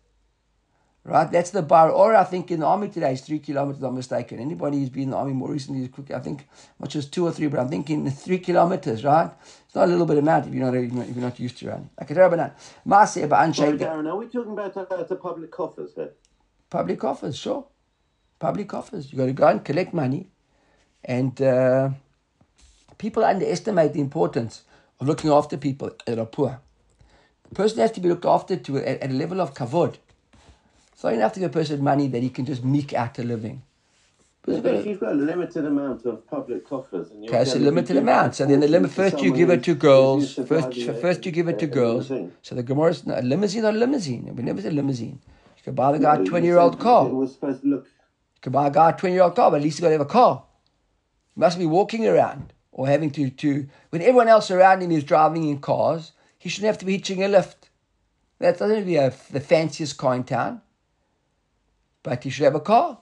[1.09, 1.91] Right, that's the bar.
[1.91, 3.81] Or I think in the army today is three kilometers.
[3.85, 4.41] I'm mistaken.
[4.41, 6.11] Anybody who's been in the army more recently is quick.
[6.11, 6.49] I think
[6.81, 9.05] much as two or three, but I'm thinking three kilometers.
[9.05, 9.31] Right,
[9.65, 11.91] it's not a little bit amount if you're not if you're not used to running.
[12.03, 16.11] Okay, Darren, are we talking about uh, the public coffers here?
[16.71, 17.67] Public coffers, sure.
[18.41, 19.13] Public coffers.
[19.13, 20.27] You got to go and collect money,
[21.05, 21.91] and uh,
[22.99, 24.63] people underestimate the importance
[24.99, 26.61] of looking after people that are poor.
[27.49, 29.99] The person has to be looked after to at, at a level of kavod
[30.97, 33.19] so you don't have to give a person money that he can just meek out
[33.19, 33.63] a living.
[34.47, 37.97] But if you've got a limited amount of public coffers, and you're Okay, so limited
[37.97, 38.37] amount.
[38.37, 40.35] So then the limit first you give it to girls.
[40.35, 42.09] First, first you give it to girls.
[42.43, 44.35] So the Gemara's no, a limousine or limousine.
[44.35, 45.21] We never said limousine.
[45.59, 47.09] You can buy the guy a you twenty year old car.
[47.09, 47.85] It was supposed to look.
[47.85, 49.89] You can buy a guy a twenty year old car, but at least you got
[49.89, 50.45] to have a car.
[51.35, 55.03] He must be walking around or having to to when everyone else around him is
[55.03, 56.13] driving in cars.
[56.39, 57.69] He shouldn't have to be hitching a lift.
[58.39, 60.61] That doesn't have to be a, the fanciest car in town,
[62.07, 62.99] but he should have a car.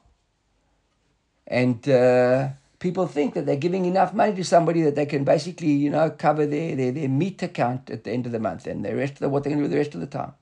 [1.46, 5.72] And uh, people think that they're giving enough money to somebody that they can basically,
[5.72, 8.82] you know, cover their, their, their meat account at the end of the month and
[8.82, 10.32] the rest of the, what they're going to do with the rest of the time.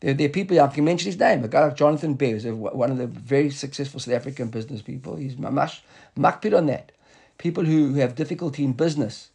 [0.00, 2.46] There, there are people, I can mention his name, a guy like Jonathan Bear, who's
[2.46, 5.14] one of the very successful South African business people.
[5.14, 5.78] He's mamash,
[6.18, 6.90] makpid on that.
[7.38, 9.28] People who, who have difficulty in business.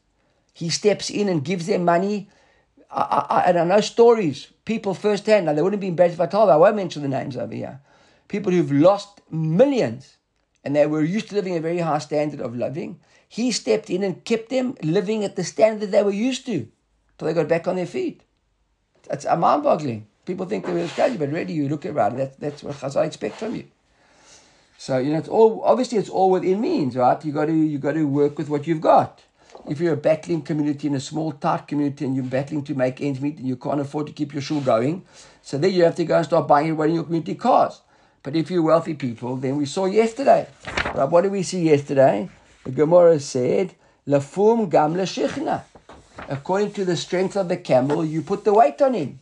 [0.54, 2.28] He steps in and gives them money.
[2.92, 5.46] I, I, and I know stories, people firsthand.
[5.46, 6.50] Now, they wouldn't be embarrassed if I told.
[6.50, 6.56] them.
[6.56, 7.80] I won't mention the names over here.
[8.30, 10.16] People who've lost millions
[10.64, 13.00] and they were used to living a very high standard of living.
[13.28, 16.68] He stepped in and kept them living at the standard that they were used to
[17.18, 18.22] till they got back on their feet.
[19.10, 20.08] It's mind boggling.
[20.26, 23.56] People think they're crazy, but really, you look around, that's, that's what Chazal expect from
[23.56, 23.66] you.
[24.78, 27.24] So you know, it's all obviously it's all within means, right?
[27.26, 29.24] You got to you got to work with what you've got.
[29.68, 33.02] If you're a battling community in a small, tight community, and you're battling to make
[33.02, 35.04] ends meet, and you can't afford to keep your shul going,
[35.42, 37.82] so then you have to go and start buying everybody in your community cars.
[38.22, 40.48] But if you're wealthy people, then we saw yesterday.
[40.94, 42.30] Right, what did we see yesterday?
[42.66, 43.76] The Gemara said,
[44.08, 45.64] "Lafum gam leshichna."
[46.28, 49.20] According to the strength of the camel, you put the weight on him.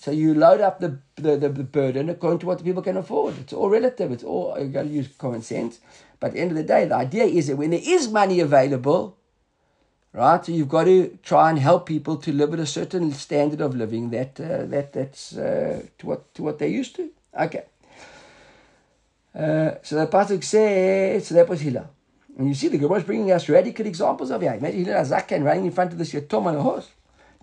[0.00, 2.96] So you load up the, the, the, the burden according to what the people can
[2.96, 3.38] afford.
[3.38, 4.10] It's all relative.
[4.10, 5.78] It's all you got to use common sense.
[6.18, 8.40] But at the end of the day, the idea is that when there is money
[8.40, 9.16] available,
[10.12, 13.60] right, so you've got to try and help people to live at a certain standard
[13.60, 17.08] of living that uh, that that's uh, to what to what they're used to.
[17.38, 17.64] Okay.
[19.34, 21.88] Uh, so the pasuk says, so that was Hillel.
[22.38, 24.46] And you see, the Gemara is bringing us radical examples of it.
[24.46, 26.88] Imagine Hillel Azakan running in front of this Yatom on a horse.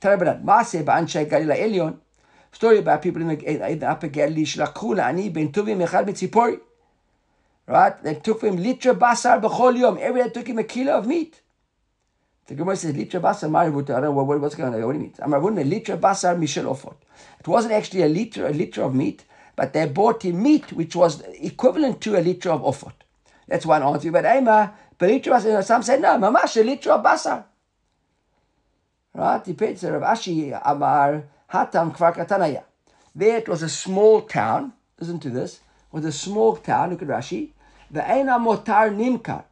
[0.02, 0.44] That.
[0.44, 1.98] Maaseh ba'anshei Galila Elyon.
[2.52, 4.46] Story about people in the, in the upper Galilee.
[4.46, 6.60] Shlakhu la'ani ben tuvim echad mitzipori.
[7.68, 8.02] Right?
[8.02, 9.98] They took him litra basar b'chol yom.
[10.00, 11.42] Every day took him a kilo of meat.
[12.48, 13.90] The Gemara says litra basar marivut.
[13.92, 14.82] I don't know what, what's going on.
[14.84, 15.14] What do you mean?
[15.20, 16.96] Amarvun litra basar mishel ofot.
[17.40, 19.26] It wasn't actually a liter, a liter of meat,
[19.60, 22.94] but they bought him meat which was equivalent to a liter of ofot.
[23.46, 24.10] That's one answer.
[24.10, 27.44] But Ema, but basar, some say no, mamash a liter of basar.
[29.14, 29.44] Right?
[29.44, 29.84] Depends.
[29.84, 32.64] Rav Ashi Amar Hatam Kfar Katanaya.
[33.14, 34.72] There it was a small town.
[34.98, 35.56] Listen to this.
[35.56, 36.92] It was a small town.
[36.92, 37.50] Look at Rashi.
[37.92, 39.44] The Eina Motar Nimkar.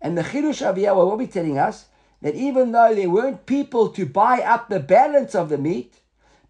[0.00, 1.86] And the Chidush Aviyah will be telling us
[2.22, 5.94] that even though there weren't people to buy up the balance of the meat,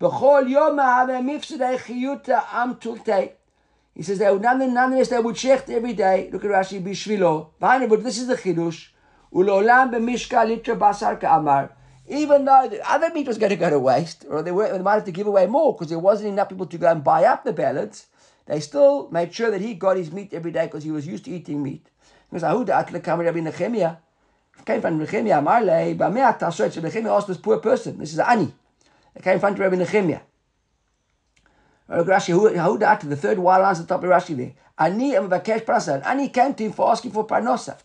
[0.00, 3.32] B'chol Yom Mifsadei Chiyuta Am Tultei.
[3.94, 6.30] He says they would none, nonetheless they would shecht every day.
[6.32, 7.48] Look at Rashi Bishvilo.
[7.58, 8.90] But this is the Chidush.
[9.34, 11.70] Ulolam b'mishka litra basar ka'amar.
[12.06, 14.78] Even though the other meat was going to go to waste, or they, were, they
[14.78, 17.24] might have to give away more because there wasn't enough people to go and buy
[17.24, 18.06] up the balance,
[18.46, 21.24] they still made sure that he got his meat every day because he was used
[21.24, 21.90] to eating meat.
[22.32, 23.94] Atle kam Rabbi.
[24.64, 28.54] Came from Nehemiah, Marley, asked this poor person, this is Ani.
[29.18, 30.20] They came in front of Rabbi Nehemiah.
[31.90, 34.52] Rashi, Ahuda atle, the third wild lines at the top of Rashi there.
[34.78, 36.06] Ani am Vakesh Prasa.
[36.06, 37.78] Ani came to him for asking for Parnosa.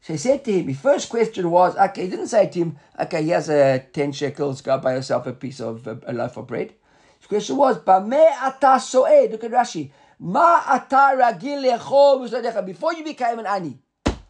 [0.00, 2.76] So he said to him, his first question was, okay, he didn't say to him,
[2.98, 6.48] okay, here's a 10 shekels, go buy yourself a piece of, a, a loaf of
[6.48, 6.74] bread.
[7.20, 13.38] His question was, Bame ata so'ed, look at Rashi, ma ata ragil before you became
[13.38, 13.78] an ani,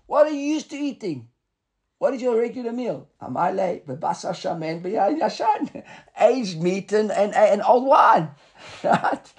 [0.07, 1.30] what are you used to eating?
[2.01, 3.09] What is your regular meal?
[3.21, 5.85] Amale, bebasa shamen yashan,
[6.19, 8.31] aged meat and, and, and old wine.
[8.85, 9.33] Right?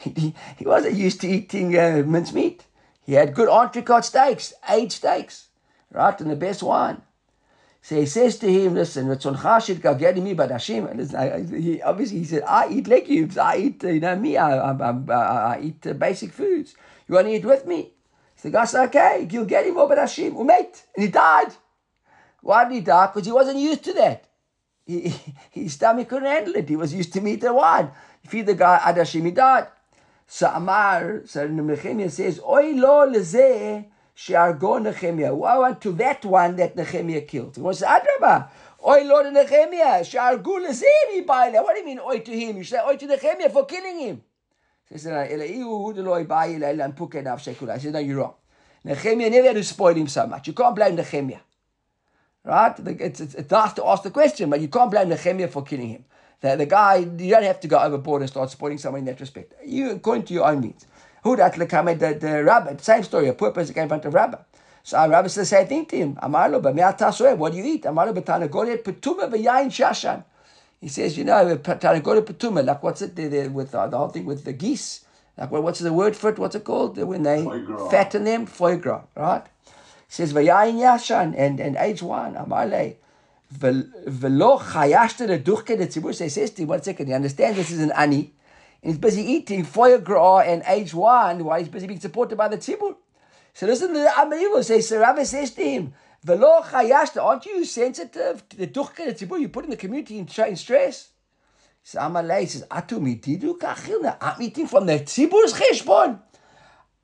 [0.00, 2.64] He, he wasn't used to eating uh, mince meat.
[3.06, 5.48] He had good entrecote steaks, aged steaks
[5.92, 6.20] right?
[6.20, 7.02] And the best wine.
[7.82, 10.96] So he says to him, listen, badashim.
[10.96, 13.36] Listen, I, he, obviously he said, I eat legumes.
[13.38, 14.36] I eat, you know, me.
[14.36, 16.74] I, I, I, I eat uh, basic foods.
[17.08, 17.92] You want to eat with me?
[18.36, 20.34] So the guy said, okay, you'll get him badashim.
[20.34, 20.82] Umate.
[20.96, 21.52] And he died.
[22.42, 23.06] Why did he die?
[23.06, 24.28] Because he wasn't used to that.
[24.84, 26.68] He, he, his stomach couldn't handle it.
[26.68, 27.90] He was used to meat and wine.
[28.24, 29.68] You feed the guy adashim, he died.
[30.26, 35.34] So Amar, so Nehemiah says, Oy lo lezeh She'argo Nehemiah.
[35.34, 37.56] Woe unto that one that Nehemiah killed.
[37.56, 38.48] He says, Adrabah.
[38.86, 40.04] Oi Lord Nehemiah.
[40.04, 41.62] She'argo lezeh baile.
[41.62, 42.56] What do you mean, oi to him?
[42.58, 44.22] You say, oi to Nehemiah for killing him.
[44.90, 45.22] He says, no,
[47.98, 48.34] you're wrong.
[48.84, 50.46] Nehemiah never had to spoil him so much.
[50.46, 51.40] You can't blame Nehemiah.
[52.44, 52.74] Right?
[52.78, 55.88] It's, it's, it's nice to ask the question, but you can't blame Nehemiah for killing
[55.88, 56.04] him.
[56.40, 59.20] The, the guy, you don't have to go overboard and start supporting someone in that
[59.20, 59.54] respect.
[59.64, 60.86] You, according to your own means.
[61.22, 64.38] Who that the, the rabbi, same story, a poor person came in front of rabbi.
[64.82, 66.16] So our rabbi says the same thing to him.
[66.16, 67.84] Amarlo, but what do you eat?
[67.84, 70.24] Amarlo, betana golet petuma v'yain shashan.
[70.80, 74.08] He says, you know, petana golet petuma, like what's it there, with uh, the whole
[74.08, 75.04] thing with the geese?
[75.38, 76.38] Like what, what's the word for it?
[76.40, 76.98] What's it called?
[76.98, 77.46] When they
[77.88, 78.46] fatten them?
[78.46, 79.46] Foie gras, right?
[80.12, 82.34] Says, v'yain yashan, and, and age wine.
[82.34, 82.96] Amarle.
[83.50, 86.14] Velo chayashta the duchke the tzibur.
[86.14, 88.30] Says to him, one second, he understands this is an ani.
[88.82, 92.48] And he's busy eating foie gras and age one while he's busy being supported by
[92.48, 92.94] the tzibur.
[93.54, 94.62] So listen to the unbelievable.
[94.62, 99.14] Says, so Rabbi says to him, Velo chayashta, aren't you sensitive to the duchke the
[99.14, 99.40] tzibur?
[99.40, 101.08] You put in the community in, in stress.
[101.82, 104.18] So Amalei says, Atu mitidu kachilna.
[104.20, 106.20] I'm eating from the tzibur's cheshbon.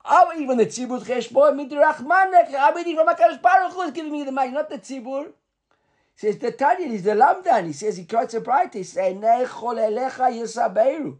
[0.05, 1.55] Oh, eating from the tzibur's cheshbon.
[1.55, 5.33] Midirachman, I'm eating from HaKadosh Baruch Hu is giving me the money, not the tzibur
[6.19, 7.67] says the Tanya, is the Lamdan.
[7.67, 8.73] He says he quotes a bright.
[8.73, 11.15] He says, Nechol elecha yisaberu.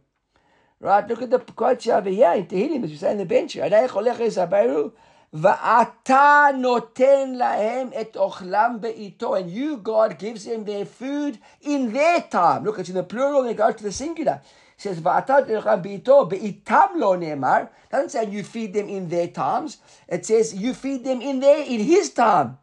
[0.81, 3.55] Right, look at the quotes over here in Tehillim, as you say in the bench.
[3.55, 4.91] Nechol elecha yisaberu.
[5.33, 9.39] Va'ata noten lahem et ochlam be'ito.
[9.39, 12.65] And you, God, gives them their food in their time.
[12.65, 14.41] Look, it's in the plural, it goes to the singular.
[14.79, 15.81] Says, be'itam
[16.95, 17.69] lo ne'emar.
[17.91, 19.79] Doesn't say you feed them in their times.
[20.07, 22.57] It says you feed them in their, in his time.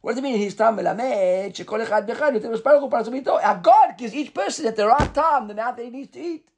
[0.00, 0.50] What does it mean?
[0.50, 5.52] Shekol echad bechad yotem Baruch Hu God gives each person at the right time the
[5.52, 6.48] amount that he needs to eat.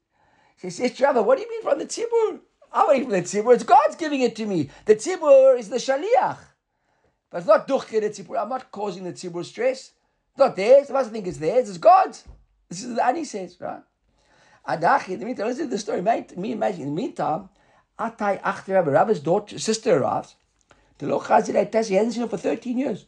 [0.59, 2.39] He says, Trevor, what do you mean from the tzibur?
[2.73, 3.53] I'm waiting from the tzibur.
[3.53, 4.71] It's God's giving it to me.
[4.85, 6.39] The tzibur is the shaliach.
[7.29, 8.41] But it's not duchke the tzibur.
[8.41, 9.91] I'm not causing the tzibur stress.
[10.31, 10.89] It's not theirs.
[10.89, 11.69] I must think it's theirs.
[11.69, 12.23] It's God's.
[12.67, 13.83] This is what Ani says, right?
[14.67, 16.01] Adachi, in the meantime, listen to the story.
[16.01, 17.49] Me imagine, in the meantime,
[17.97, 20.35] Atai Achter Rabbi, Rabbi's daughter, sister arrives.
[20.97, 21.53] The Lo Chazir
[21.87, 23.05] He hasn't seen her for 13 years.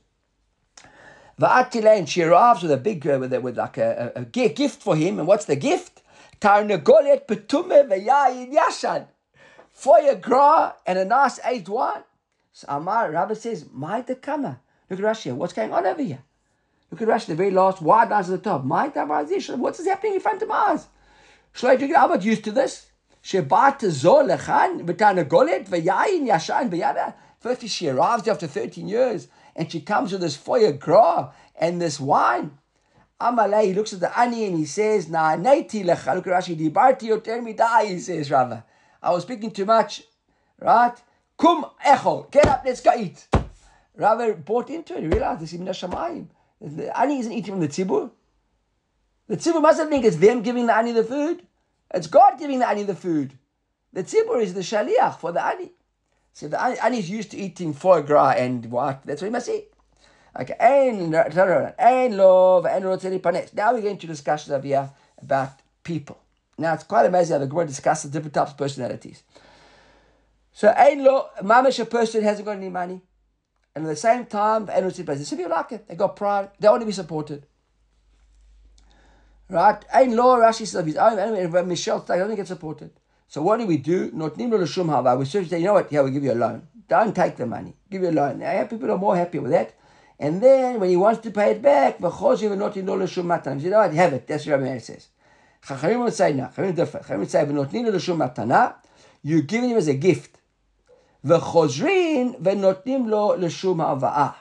[1.39, 4.25] Va'atile, and she arrives with a big, uh, with, a, with like a, a, a,
[4.25, 5.19] gift for him.
[5.19, 6.01] And what's the gift?
[6.41, 9.07] Tarnagolet petume v'yayin yashan.
[9.71, 12.03] Foie gras and a nice aged wine.
[12.51, 14.59] So Amar, Rabbi says, my dekama.
[14.89, 16.19] Look at Rashi, what's going on over here?
[16.91, 18.65] Look at Rashi, the very last wide lines at the top.
[18.65, 20.87] My What's happening in front of my eyes?
[21.59, 22.89] Shlomo, I'm not used to this.
[23.21, 27.13] Shebat zol lechan v'tarnagolet v'yayin yashan v'yada.
[27.41, 31.99] First she arrives after 13 years and she comes with this foie gras and this
[31.99, 32.57] wine.
[33.19, 36.15] Amalei, he looks at the ani and he says, Na neiti lecha.
[36.15, 38.63] Look at Rashi, dibarti yoter midai, he says, Rava.
[39.03, 40.03] I was speaking too much,
[40.61, 40.95] right?
[41.37, 43.27] Kum echol, get up, let's go eat.
[43.97, 46.27] Rava bought into it, he realized this is Shamayim.
[46.61, 48.11] The ani isn't eating from the tzibur.
[49.27, 51.43] The tzibur mustn't think it's them giving the ani the food.
[51.93, 53.37] It's God giving the ani the food.
[53.93, 55.71] The tzibur is the shaliach for the ani.
[56.33, 59.01] So the ani is used to eating foie gras and what?
[59.05, 59.69] That's what he must eat.
[60.39, 62.85] Okay, and love and
[63.55, 64.89] Now we're going to discussions over here
[65.21, 66.19] about people.
[66.57, 69.23] Now it's quite amazing how the Gemara discusses different types of personalities.
[70.51, 73.01] So ein lo mamish a person hasn't got any money,
[73.73, 75.87] and at the same time, and some people like it.
[75.87, 76.51] They got pride.
[76.59, 77.45] They want to be supported.
[79.49, 79.83] Right?
[79.93, 81.17] Ein law Rashi says of his own.
[81.17, 82.91] And Michelle, don't get supported.
[83.27, 84.11] So what do we do?
[84.13, 85.15] Not nimro l'shum hava.
[85.15, 85.91] We say, you know what?
[85.91, 86.67] Yeah, we give you a loan.
[86.87, 87.75] Don't take the money.
[87.89, 88.39] Give you a loan.
[88.39, 89.73] Now, people are more happy with that.
[90.19, 93.59] And then when he wants to pay it back, v'chosi v'notin lo l'shum matan.
[93.59, 93.93] You know what?
[93.93, 94.27] Have it.
[94.27, 95.07] That's what Rabbi says.
[95.65, 96.45] Chachamim would say no.
[96.45, 97.05] Chachamim different.
[97.05, 98.53] Chachamim would say v'notin lo l'shum matana.
[98.53, 98.81] Ah,
[99.21, 100.37] You're giving him as a gift.
[101.25, 104.35] V'chozrin v'notnim lo l'shum ha'ava'ah.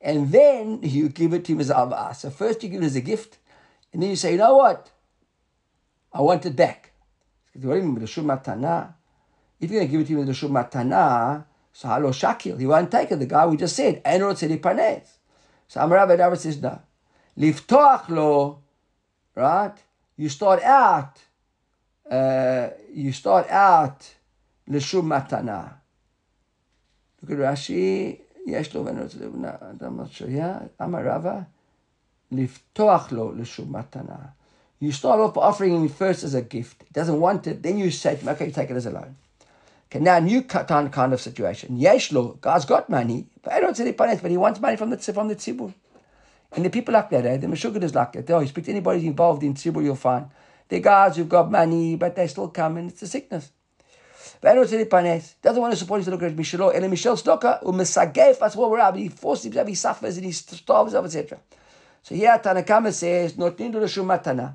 [0.00, 2.14] And then you give it to him as ava'ah.
[2.14, 3.38] So first you give it as a gift,
[3.92, 4.90] and then you say, you know what?
[6.12, 6.92] I want it back.
[7.54, 12.66] If you're going to give it to me with the Shumatana, so halo shakil, he
[12.66, 13.18] won't take it.
[13.18, 15.18] The guy we just said, Enor he Panes.
[15.68, 16.80] So Amar Rabbi David says, no.
[17.38, 18.60] Liftoach lo,
[19.34, 19.74] right?
[20.16, 21.20] You start out,
[22.10, 24.14] uh, you start out
[24.66, 25.74] l'shum matana.
[27.20, 30.68] Look at Rashi, Yes, I'm not sure, yeah?
[30.78, 31.46] Amar
[32.30, 32.48] you
[34.92, 36.82] start off offering him first as a gift.
[36.82, 37.62] He doesn't want it.
[37.62, 39.16] Then you say to him, okay, you take it as a loan.
[39.88, 41.78] Okay, now new kind of situation.
[41.78, 45.36] Yeshlo, God's got money, but I don't say he wants money from the from the
[45.36, 45.72] tzibur.
[46.52, 47.36] And the people like that, eh?
[47.36, 48.30] the Meshuggah is like that.
[48.30, 50.26] Oh, you speak to anybody involved in tzibur, you'll find.
[50.68, 53.50] They're guys who've got money, but they still come and it's a sickness.
[54.40, 58.70] Doesn't want to support his little great Mishelo, and Mishel Stoker, who misagave That's what
[58.70, 58.96] we're up.
[58.96, 61.38] He forces himself, he suffers, and he starves himself, etc.
[62.06, 64.54] So here Tanna Kamma says, Not into the Shumatana.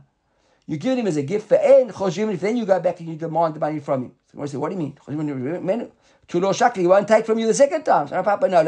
[0.68, 2.34] You give him as a gift for en chosrim.
[2.34, 4.12] If then you go back and you demand the money from him.
[4.32, 4.98] So I say, what do you mean?
[6.30, 8.08] Shakli, he won't take from you the second time.
[8.08, 8.62] So Papa, no.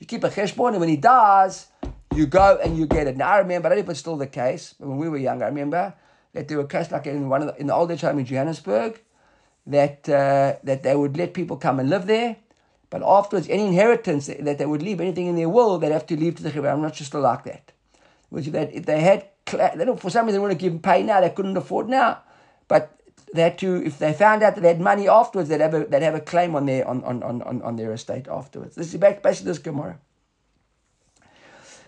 [0.00, 1.68] You keep a cheshbon, and when he dies,
[2.12, 3.16] you go and you get it.
[3.16, 5.18] Now I remember, I don't know if it's still the case, but when we were
[5.18, 5.94] younger, I remember
[6.32, 9.00] that there were cases like in one of the, in the older time in Johannesburg,
[9.68, 12.36] that uh, that they would let people come and live there,
[12.90, 16.16] But afterwards, any inheritance that they would leave, anything in their will, they'd have to
[16.16, 16.72] leave to the Chibur.
[16.72, 17.72] I'm not just like that.
[18.30, 21.02] Which they, if they had, they don't, for some reason, they want to give pay
[21.02, 22.20] now, they couldn't afford now.
[22.66, 22.98] But
[23.34, 25.84] they had to, if they found out that they had money afterwards, they'd have a,
[25.84, 28.74] they'd have a claim on their, on, on, on, on their estate afterwards.
[28.74, 29.98] This is basically this Gemara.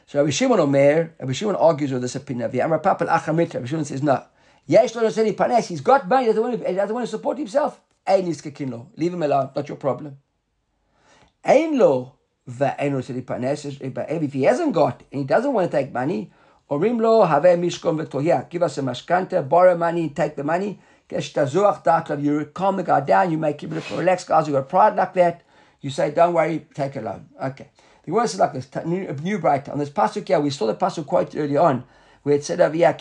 [0.07, 2.51] So Rabbi Shimon Omer, Rabbi Shimon argues with this opinion.
[2.51, 4.25] Rabbi Papal Achamit, Rabbi Shimon says, no.
[4.67, 5.09] Yesh lo.
[5.09, 6.25] He's got money.
[6.25, 7.81] He doesn't want to, he doesn't want to support himself.
[8.09, 9.51] Leave him alone.
[9.55, 10.19] Not your problem.
[11.45, 11.83] If
[14.33, 16.31] he hasn't got and he doesn't want to take money,
[16.71, 18.49] lo have mishkom v'tohia.
[18.49, 20.79] Give us a mashkanta, borrow money, take the money.
[21.11, 21.19] You
[22.55, 24.25] calm the guy down, you make him relax.
[24.25, 25.43] Guys you got pride like that,
[25.81, 27.29] you say, don't worry, take a loan.
[27.43, 27.69] Okay.
[28.05, 29.69] The words is like this, new, new bright.
[29.69, 31.83] On this pasuk here, we saw the pasuk quoted early on,
[32.23, 32.97] where it said over here,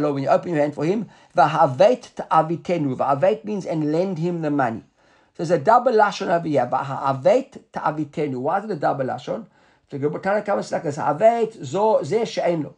[0.00, 2.96] lo, when you open your hand for him, ta'avitenu.
[2.96, 4.84] V'havet means and lend him the money
[5.35, 6.65] So there's a double lashon over here.
[6.65, 8.37] V'havet ta'avitenu.
[8.37, 9.45] Why is it a double lashon?
[9.89, 10.97] The Gemara comes like this.
[10.97, 12.75] Havet zo ze she'en lo.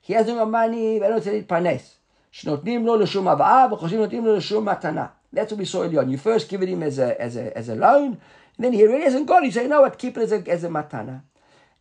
[0.00, 1.94] He has no money, ואין לו צריך להתפרנס.
[2.34, 5.06] שנותנים לו לשום הבאה וחושבים נותנים לו לשום מתנה.
[5.32, 6.10] That's what we saw earlier on.
[6.10, 8.18] You first give it him as a, as a, as a loan,
[8.56, 9.46] and then he really hasn't got it.
[9.46, 11.22] You say, you know what, keep it as a, as a matana.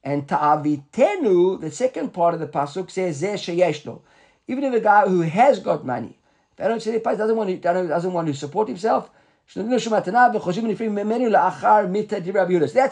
[0.04, 4.02] And ta'avitenu, the second part of the pasuk says, zeh sheyeshlo.
[4.48, 6.18] Even if a guy who has got money,
[6.58, 9.10] doesn't want to, doesn't want to support himself,
[9.55, 9.67] that's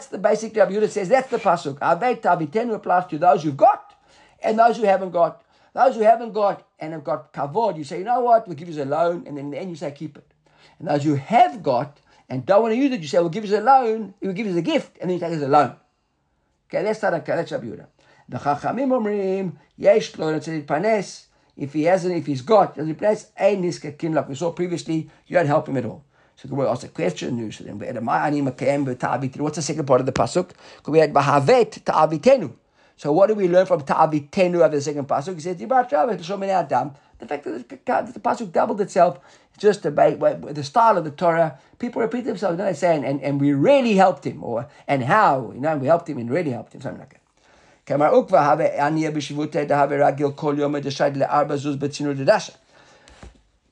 [0.07, 1.77] the basic Rabbi Yehuda says, that's the pasuk.
[1.79, 3.93] Applies to those you've got
[4.41, 5.43] and those who haven't got.
[5.73, 8.69] Those who haven't got and have got kavod, you say, you know what, we'll give
[8.69, 10.33] you a loan, and then in the end you say, keep it.
[10.79, 13.45] And those who have got and don't want to use it, you say, we'll give
[13.45, 15.47] you a loan, we'll give you a gift, and then you take it as a
[15.47, 15.75] loan.
[16.69, 17.85] Okay, that's not okay, that's Rabbi Yehuda.
[18.27, 23.61] The Chachamim omrim, yesh lo panes, if he hasn't, if he's got, doesn't place, ein
[23.61, 26.03] niskakin, like we saw previously, you don't help him at all.
[26.36, 30.12] So we ask a question, so then we had what's the second part of the
[30.12, 30.50] pasuk?
[30.86, 32.52] We had bahavet ta'avitenu.
[32.96, 35.34] So what do we learn from Ta'avitenu of the second pasuk?
[35.34, 36.94] He says, Adam.
[37.18, 39.18] The fact that the, the pasuk doubled itself,
[39.58, 39.90] just the,
[40.52, 43.94] the style of the Torah, people repeat themselves, don't they say, and, and, we really
[43.94, 47.00] helped him, or and how, you know, we helped him and really helped him, something
[47.00, 47.18] like that.
[47.86, 52.52] כלומר, הוא כבר הווה עניה בשבותי דהווה רגיל כל יום מדשד לארבע זוז בצינות דדשה.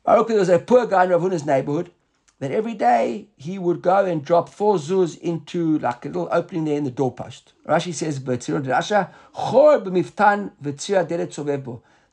[0.04, 1.90] Baruch was a poor guy in Ravuna's neighborhood
[2.39, 6.65] that every day he would go and drop four zuz into like a little opening
[6.65, 7.53] there in the doorpost.
[7.67, 8.19] Rashi says.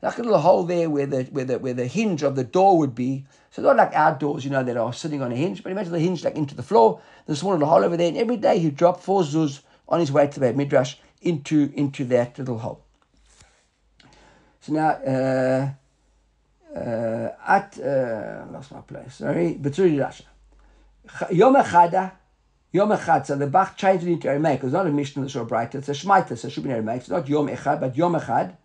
[0.01, 2.77] Like a little hole there where the, where, the, where the hinge of the door
[2.77, 3.25] would be.
[3.51, 5.99] So not like outdoors, you know, that are sitting on a hinge, but imagine the
[5.99, 6.99] hinge like into the floor.
[7.25, 10.11] There's one little hole over there, and every day he'd drop four zuz on his
[10.11, 12.83] way to the midrash into, into that little hole.
[14.61, 15.69] So now, uh,
[16.75, 17.77] at
[18.51, 19.15] lost my place.
[19.15, 20.23] Sorry, B'tzuri Rasha.
[21.31, 22.11] Yom Echada,
[22.71, 23.25] Yom Echad.
[23.25, 24.63] So the Bach changed it into Aramaic.
[24.63, 25.75] It's not a Mishnah so bright.
[25.75, 27.01] It's a Shmaita, so it should be in Aramaic.
[27.01, 28.57] It's not Yom Echad, but Yom Echad.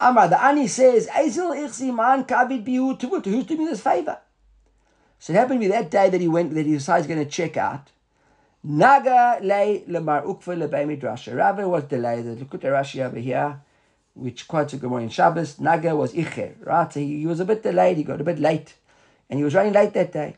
[0.00, 3.24] Amar, the Ani says, Ezel Ichsi Man Kavid Bihu Tuvut.
[3.24, 4.18] Who's doing this favor?
[5.20, 7.30] So it happened to be that day that he went, that he decides going to
[7.30, 7.92] check out.
[8.64, 11.36] Naga lay lemar ukva lebei midrasha.
[11.36, 12.24] Rava was delayed.
[12.24, 13.60] Look at the Rashi over here
[14.14, 16.92] which quotes a Gemara in Shabbos, Naga was Icher, right?
[16.92, 18.74] So he, he, was a bit delayed, he got a bit late,
[19.28, 20.36] and he was running late that day.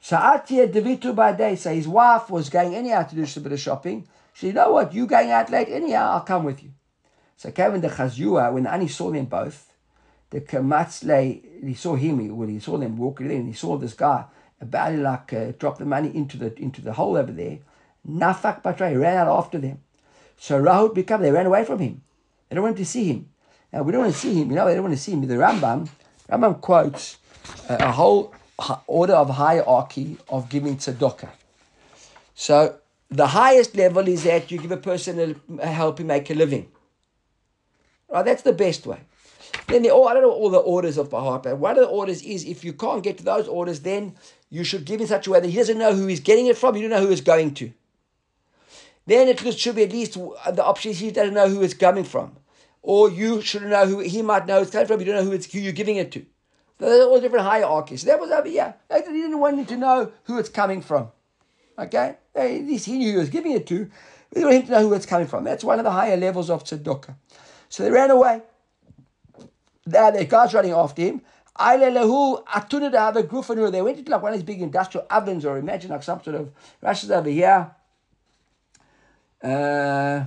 [0.00, 3.60] Sa'atia Devitu by day, so his wife was going anyhow to do a bit of
[3.60, 4.06] shopping.
[4.32, 6.70] She said, you know what, you going out late anyhow, I'll come with you.
[7.36, 9.72] So Kevin the Chazua, when Ani saw them both,
[10.30, 14.24] the Kamatzle, he saw him, when he saw them walking in, he saw this guy
[14.60, 17.58] about like uh, drop the money into the into the hole over there.
[18.08, 19.80] Nafak Batra, ran out after them.
[20.38, 22.02] So Rahut became, they ran away from him.
[22.48, 23.28] They don't want to see him.
[23.72, 24.50] Now, we don't want to see him.
[24.50, 25.26] You know, they don't want to see him.
[25.26, 25.88] The Rambam,
[26.30, 27.18] Rambam quotes
[27.68, 28.34] a, a whole
[28.86, 31.30] order of hierarchy of giving tzedakah.
[32.34, 32.76] So,
[33.10, 36.34] the highest level is that you give a person a, a help him make a
[36.34, 36.68] living.
[38.08, 39.00] Right, that's the best way.
[39.68, 41.88] Then the, oh, I don't know all the orders of Bahar, but one of the
[41.88, 44.14] orders is if you can't get to those orders, then
[44.50, 46.56] you should give in such a way that he doesn't know who he's getting it
[46.56, 47.72] from, you don't know who he's going to
[49.06, 52.04] then it should be at least the option is he doesn't know who it's coming
[52.04, 52.36] from.
[52.82, 55.32] Or you shouldn't know who he might know it's coming from, you don't know who,
[55.32, 56.24] it's, who you're giving it to.
[56.78, 58.02] So there's all different hierarchies.
[58.02, 58.74] So that was over here.
[58.92, 61.08] He didn't want him to know who it's coming from.
[61.78, 62.16] Okay?
[62.34, 63.90] At least he knew he was giving it to.
[64.32, 65.44] They want him to know who it's coming from.
[65.44, 67.14] That's one of the higher levels of tzedakah.
[67.68, 68.42] So they ran away.
[69.86, 71.22] Now the guys running after him.
[71.58, 76.36] They went into like one of these big industrial ovens, or imagine like some sort
[76.36, 76.50] of
[76.82, 77.70] rushes over here.
[79.46, 80.26] Uh,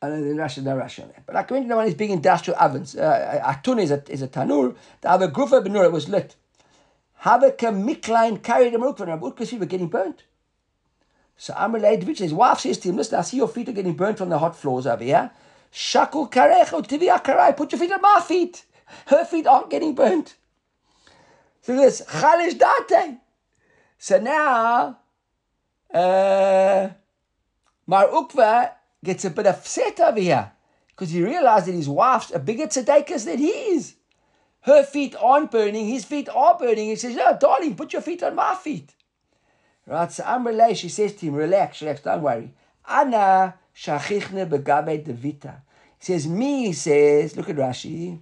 [0.00, 0.70] I don't know the
[1.04, 1.26] on that.
[1.26, 2.94] But one of these big industrial ovens.
[2.94, 4.76] Uh, Atun is a, is a tanur.
[5.00, 6.36] The other grufa benur, it was lit.
[7.22, 10.22] Havaka Miklein carried him Rukva, and Rabbi feet were getting burnt.
[11.36, 13.94] So Amr Leidvich, his wife says to him, Listen, I see your feet are getting
[13.94, 15.32] burnt from the hot floors over here.
[15.72, 18.64] Shakul Karecho Tivia Karai, put your feet on my feet.
[19.06, 20.36] Her feet aren't getting burnt.
[21.62, 23.18] So this, Chalish Date.
[23.98, 24.97] So now,
[25.94, 26.88] uh,
[27.86, 28.72] Mar Ukva
[29.02, 30.52] gets a bit upset over here
[30.88, 33.94] because he realized that his wife's a bigger tzedekah than he is.
[34.62, 36.88] Her feet aren't burning, his feet are burning.
[36.88, 38.94] He says, No, darling, put your feet on my feet.
[39.86, 42.52] Right, so Amrele, she says to him, Relax, relax, don't worry.
[42.86, 45.62] Anna shachichne begabe devita.
[45.98, 48.20] He says, Me, he says, look at Rashi.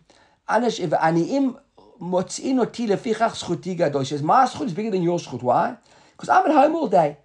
[0.49, 1.59] Anna aniim
[2.01, 4.01] motzin oti lefichach schuti gadol.
[4.01, 5.43] He says, My schut is bigger than your schut.
[5.43, 5.77] Why?
[6.12, 7.17] Because I'm at home all day.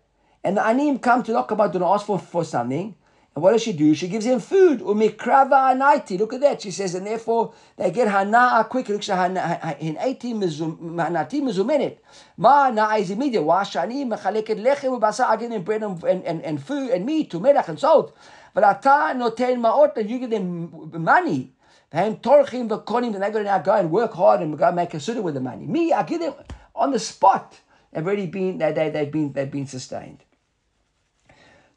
[0.44, 2.96] And the anim come to knock about and ask for, for something.
[3.34, 3.94] And what does she do?
[3.94, 4.82] She gives him food.
[4.82, 6.20] Umikrava anaiti.
[6.20, 6.62] Look at that.
[6.62, 8.96] She says, and therefore they get hana'a quicker.
[8.96, 13.00] In 18 manati mizumenet.
[13.00, 13.44] Is immediate.
[13.44, 15.26] Washani mechaleket lechem ubasa.
[15.26, 18.18] I bread and, and, and, food and meat to melach and salt.
[18.54, 19.96] But ata noten ma'ot.
[19.96, 21.54] And you give them money.
[21.89, 23.14] Them torchim v'konim.
[23.14, 25.36] And they're going to now go and work hard and go make a suda with
[25.36, 25.68] the money.
[25.68, 26.34] Me, I give them
[26.76, 27.58] on the spot.
[27.94, 30.26] They've already been, they, they, they've been, they've been sustained.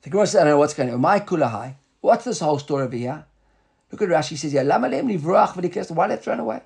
[0.05, 1.01] The Gemara says, I don't know what's going on.
[1.01, 1.77] My kulahai.
[2.03, 3.25] What's this whole story over here?
[3.91, 4.31] Look at Rashi.
[4.31, 6.61] He says, Why let's run away?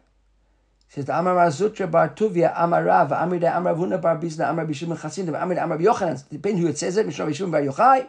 [0.88, 5.62] He says, the Amarazutra bar Tuvia Amarav Amrida Amravuna bar Bizna Amar Bishum Chasin Amrida
[5.62, 6.28] Amar Yochanan.
[6.28, 7.06] Depends who it says it.
[7.06, 8.08] Mishra Bishum bar Yochai.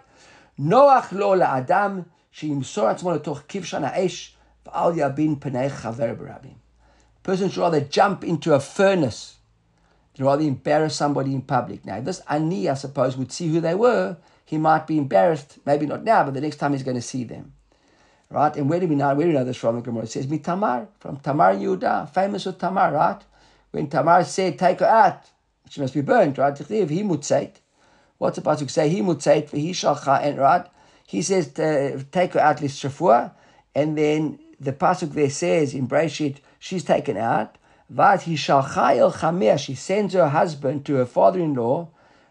[0.59, 4.33] Noach lo la'adam sheyimsor atzmo letoch kivshan ha'esh
[4.65, 6.55] v'al yabin p'nei chaver barabim.
[7.21, 9.35] Person should rather jump into a furnace
[10.15, 11.85] than rather embarrass somebody in public.
[11.85, 14.17] Now, this ani, I suppose, would see who they were
[14.49, 17.23] he might be embarrassed, maybe not now, but the next time he's going to see
[17.23, 17.53] them.
[18.31, 18.55] Right?
[18.55, 19.75] And where do we know, where do we know this from?
[19.75, 23.21] The Gemara says, Mi Tamar, from Tamar Yehuda, famous with Tamar, right?
[23.69, 25.21] When Tamar said, take her out,
[25.69, 26.57] she must be burned, right?
[26.57, 27.57] He mutzait.
[28.17, 28.89] What's the pasuk say?
[28.89, 30.65] He mutzait, for he shall and right?
[31.05, 33.33] He says, take her out, shafua,
[33.75, 37.59] and then the pasuk there says in Breshit, she's taken out.
[37.87, 41.89] Vat he shall chamer, she sends her husband to her father-in-law,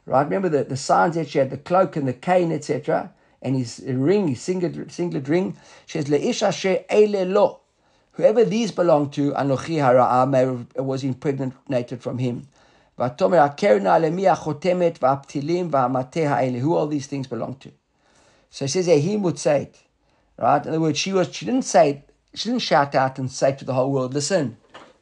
[0.08, 0.24] Right?
[0.24, 3.12] Remember the, the signs that she had, the cloak and the cane, etc.
[3.42, 5.54] And his ring, his singlet, singlet ring.
[5.84, 6.78] She says, Le'isha she
[7.26, 7.60] lo.
[8.12, 12.48] Whoever these belong to, Anochi Hara'ah was impregnated from him.
[12.96, 13.04] Who
[16.74, 17.70] all these things belong to.
[18.50, 19.78] So he says he would say it.
[20.38, 20.62] Right?
[20.62, 23.54] In other words, she was she didn't say it, she didn't shout out and say
[23.54, 24.56] to the whole world, listen,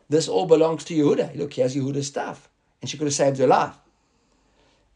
[0.09, 1.37] this all belongs to Yehuda.
[1.37, 2.49] Look, here's Yehuda's stuff.
[2.83, 3.77] And she could have saved her life.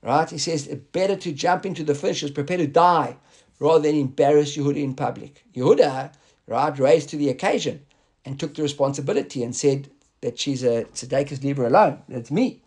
[0.02, 0.30] Right?
[0.30, 3.16] He says better to jump into the fish, is prepare to die,
[3.58, 5.44] rather than embarrass Yehuda in public.
[5.54, 6.12] Yehuda,
[6.46, 7.84] right, raised to the occasion
[8.24, 9.90] and took the responsibility and said
[10.22, 12.02] that she's a tzedekah, leave her alone.
[12.08, 12.62] That's me.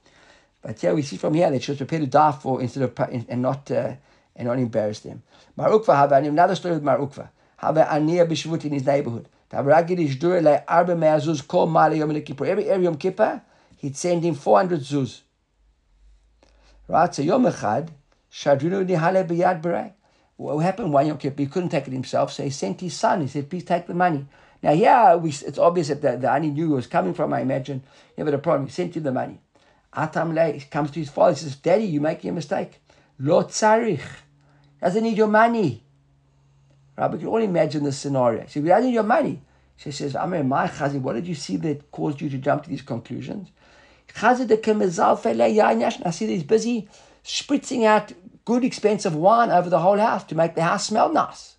[0.62, 2.98] But yeah, we see from here that she was prepared to die for instead of
[3.28, 3.96] and not uh,
[4.36, 5.22] and not embarrass them.
[5.56, 7.30] Mar Ukva have another story with Mar Ukva.
[7.58, 9.28] Have a Ania Bishvut in his neighborhood.
[9.52, 9.74] Every
[12.70, 13.42] every Yom Kippur,
[13.78, 15.22] he'd send him 400 zuz.
[16.88, 17.14] Right?
[17.14, 17.90] So Yom Echad,
[18.32, 19.94] Shadrinu Nihale B'yad Berei.
[20.36, 21.44] What happened one Yom Kippur?
[21.44, 23.22] He couldn't take it himself, so he sent his son.
[23.22, 24.26] He said, please take the money.
[24.62, 27.42] Now yeah, we, it's obvious that the, the Ani knew who was coming from, I
[27.42, 27.84] imagine.
[28.18, 28.68] Yeah, but a problem.
[28.68, 29.40] He sent him the money.
[29.96, 32.80] Atam Le comes to his father, he says, Daddy, you're making a mistake.
[33.20, 34.02] Lo tzarich.
[34.82, 35.84] Doesn't need your money.
[36.98, 37.12] Right?
[37.12, 38.46] We can all imagine this scenario.
[38.48, 39.42] Says, we don't need your money.
[39.78, 42.70] She says, Amir, my chazin, what did you see that caused you to jump to
[42.70, 43.50] these conclusions?
[46.06, 46.88] I see he's busy
[47.24, 48.14] spritzing out
[48.46, 51.56] good, expensive wine over the whole house to make the house smell nice.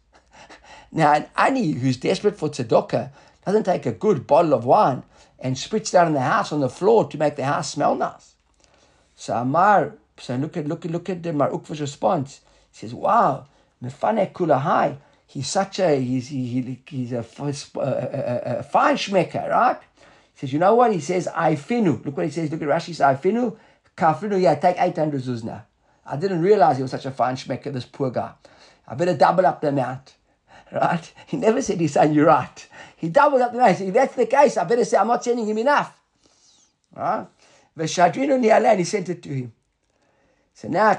[0.93, 3.11] now, an ani who's desperate for tzedakah
[3.45, 5.03] doesn't take a good bottle of wine
[5.39, 7.95] and spritz it out in the house on the floor to make the house smell
[7.95, 8.35] nice.
[9.17, 12.41] So Amar, so look at look at look at the Mar Ukva's response.
[12.73, 13.47] He says, "Wow,
[13.83, 14.97] mefane kulahai.
[15.27, 19.79] He's such a he's he, he's a, a, a, a fine schmecker, right?
[20.35, 20.93] He says, you know what?
[20.93, 22.05] He says, I finu.
[22.05, 22.51] Look what he says.
[22.51, 22.87] Look at Rashi.
[22.87, 23.57] He says, I finu.
[23.97, 25.63] Kafinu, yeah, take 800 zuzna.
[26.05, 28.33] I didn't realize he was such a fine schmecker, this poor guy.
[28.87, 30.15] I better double up the amount.
[30.73, 31.13] Right?
[31.27, 32.69] He never said he's saying you're right.
[32.97, 33.73] He doubled up the amount.
[33.73, 36.01] He said, if that's the case, I better say I'm not sending him enough.
[36.97, 37.27] Right?
[37.79, 39.53] V'shadrinu ni'aleh, he sent it to him.
[40.55, 40.99] So now,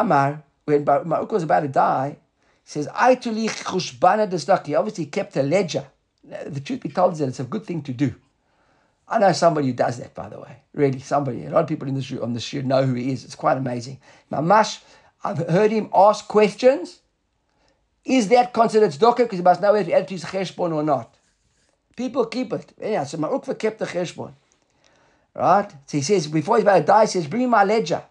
[0.00, 2.16] Amar, when Baruch was about to die,
[2.64, 5.86] he says, I to li chushbana He obviously kept a ledger
[6.24, 8.14] the truth be told is that it's a good thing to do.
[9.08, 10.62] I know somebody who does that, by the way.
[10.72, 11.44] Really, somebody.
[11.44, 13.24] A lot of people in this on the show know who he is.
[13.24, 13.98] It's quite amazing.
[14.30, 14.80] Mamash,
[15.24, 17.00] I've heard him ask questions.
[18.04, 19.16] Is that considered tzedakah?
[19.16, 21.16] Because he must know whether his cheshbon or not.
[21.96, 22.72] People keep it.
[22.80, 24.32] Yeah, so Mar Ukva kept the cheshbon.
[25.34, 25.70] Right?
[25.86, 28.02] So he says, before he's about to die, he says, bring my ledger.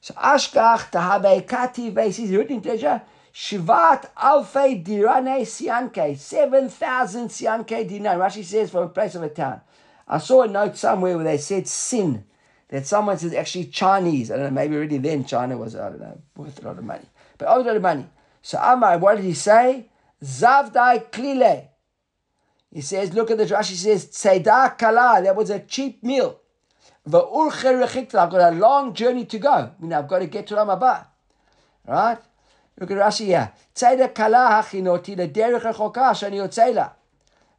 [0.00, 3.02] So Ashkach Tahabekati Vesis written ledger.
[3.36, 8.16] Shivat Alfei Dirane Sianke, 7,000 Sianke dinar.
[8.16, 9.60] Rashi says from a place of a town.
[10.08, 12.24] I saw a note somewhere where they said sin.
[12.70, 14.30] That someone says actually Chinese.
[14.30, 16.84] I don't know, maybe already then China was, I don't know, worth a lot of
[16.84, 17.04] money.
[17.36, 18.06] But a lot of money.
[18.40, 19.90] So Amar, what did he say?
[20.24, 21.68] Zavdai Klile.
[22.72, 26.40] He says, look at the Rashi says, Tzeda Kala, that was a cheap meal.
[27.04, 29.50] I've got a long journey to go.
[29.52, 31.06] I mean, I've got to get to Ramabah.
[31.86, 32.18] Right?
[32.78, 33.52] Look at Rashi here.
[33.74, 36.92] Tzeda Kala hachinoti lederech rechoka shani.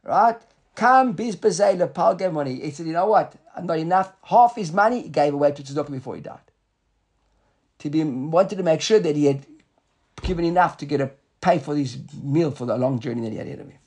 [0.04, 0.36] Right?
[0.74, 1.16] Kam
[2.32, 2.60] money.
[2.60, 3.34] He said, you know what?
[3.56, 4.12] I'm not enough.
[4.22, 6.38] Half his money he gave away to Tzedakah before he died.
[7.80, 9.44] To be wanted to make sure that he had
[10.22, 11.10] given enough to get a
[11.40, 13.78] pay for his meal for the long journey that he had ahead of him.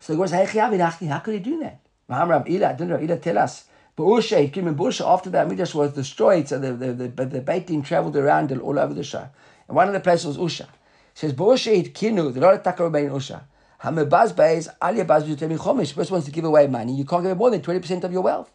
[0.00, 1.80] So he goes, hey, how could he do that?
[2.08, 3.00] Mahamrav Ila, didn't know.
[3.00, 3.64] Ila tell us.
[3.96, 7.40] Be'usha, he came in Busha after that Midrash was destroyed, so the, the, the, the
[7.40, 9.26] Beit Din traveled around all over the Shah.
[9.70, 10.62] And one of the places was Usha.
[10.62, 10.68] It
[11.14, 13.42] says, Be'usha it kinu, the Lord Taka in Usha.
[13.84, 15.94] Hamebaz Beis, Ali Baz Yutemi Chomish.
[15.94, 18.22] Person wants to give away money, you can't give away more than 20% of your
[18.22, 18.50] wealth.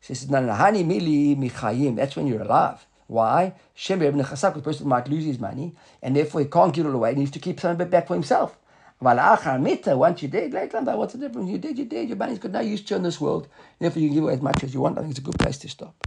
[0.00, 2.86] He says, no, Hani Mili Michayim, that's when you're alive.
[3.06, 3.54] Why?
[3.72, 7.14] Shem Chasak, the person might lose his money, and therefore he can't give it away,
[7.14, 8.58] he needs to keep some of it back for himself.
[9.00, 11.48] Once you did, like what's the difference?
[11.48, 13.48] You did, you did, your money's got no use to in this world.
[13.78, 14.98] Therefore, you can give away as much as you want.
[14.98, 16.06] I think it's a good place to stop.